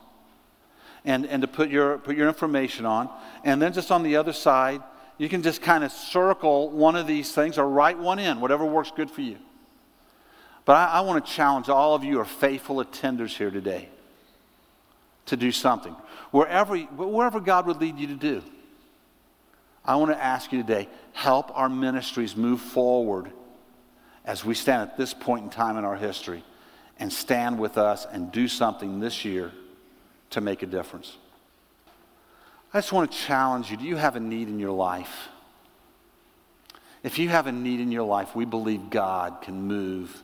[1.05, 3.09] and, and to put your, put your information on.
[3.45, 4.83] And then just on the other side,
[5.19, 8.65] you can just kind of circle one of these things or write one in, whatever
[8.65, 9.39] works good for you.
[10.65, 13.89] But I, I want to challenge all of you are faithful attenders here today
[15.27, 15.95] to do something.
[16.31, 18.43] Wherever, wherever God would lead you to do.
[19.85, 23.31] I want to ask you today help our ministries move forward
[24.25, 26.45] as we stand at this point in time in our history
[26.99, 29.53] and stand with us and do something this year
[30.33, 31.17] to make a difference.
[32.75, 35.29] I just want to challenge you do you have a need in your life?
[37.03, 40.23] If you have a need in your life, we believe God can move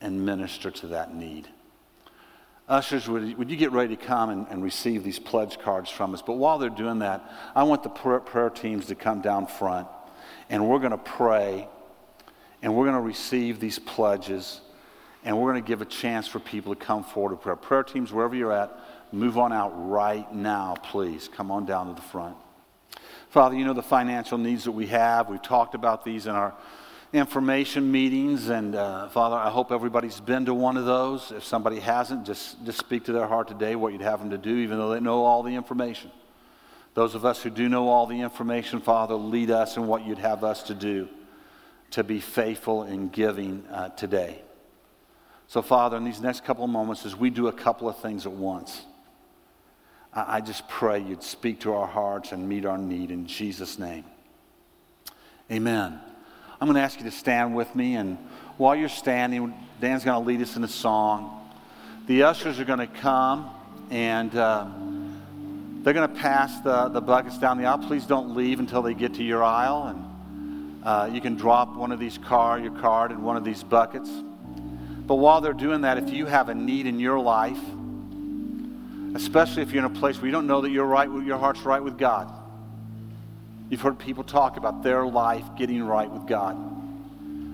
[0.00, 1.48] and minister to that need.
[2.68, 6.14] Ushers, would, would you get ready to come and, and, receive these pledge cards from
[6.14, 6.22] us?
[6.22, 9.88] But while they're doing that, I want the prayer, prayer teams to come down front
[10.48, 11.66] and we're going to pray
[12.62, 14.60] and we're going to receive these pledges
[15.24, 17.56] and we're going to give a chance for people to come forward to prayer.
[17.56, 18.72] Prayer teams, wherever you're at,
[19.12, 21.28] Move on out right now, please.
[21.28, 22.36] Come on down to the front.
[23.28, 25.28] Father, you know the financial needs that we have.
[25.28, 26.54] We've talked about these in our
[27.12, 28.48] information meetings.
[28.48, 31.30] And uh, Father, I hope everybody's been to one of those.
[31.30, 34.38] If somebody hasn't, just, just speak to their heart today what you'd have them to
[34.38, 36.10] do, even though they know all the information.
[36.94, 40.18] Those of us who do know all the information, Father, lead us in what you'd
[40.18, 41.08] have us to do
[41.90, 44.40] to be faithful in giving uh, today.
[45.46, 48.24] So, Father, in these next couple of moments, as we do a couple of things
[48.24, 48.86] at once,
[50.14, 54.04] I just pray you'd speak to our hearts and meet our need in Jesus' name.
[55.50, 55.98] Amen.
[56.60, 58.18] I'm going to ask you to stand with me, and
[58.58, 61.50] while you're standing, Dan's going to lead us in a song.
[62.06, 63.50] The ushers are going to come,
[63.90, 64.68] and uh,
[65.82, 67.78] they're going to pass the, the buckets down the aisle.
[67.78, 71.90] Please don't leave until they get to your aisle, and uh, you can drop one
[71.90, 74.10] of these car, your card in one of these buckets.
[74.10, 77.58] But while they're doing that, if you have a need in your life,
[79.14, 81.60] especially if you're in a place where you don't know that you're right, your heart's
[81.60, 82.32] right with God.
[83.68, 86.56] You've heard people talk about their life getting right with God.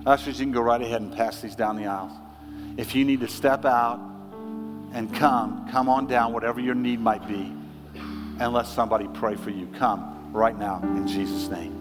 [0.06, 2.12] Ushers, you can go right ahead and pass these down the aisles.
[2.76, 4.00] If you need to step out
[4.92, 7.52] and come, come on down, whatever your need might be,
[8.40, 9.66] and let somebody pray for you.
[9.78, 11.77] Come right now in Jesus' name.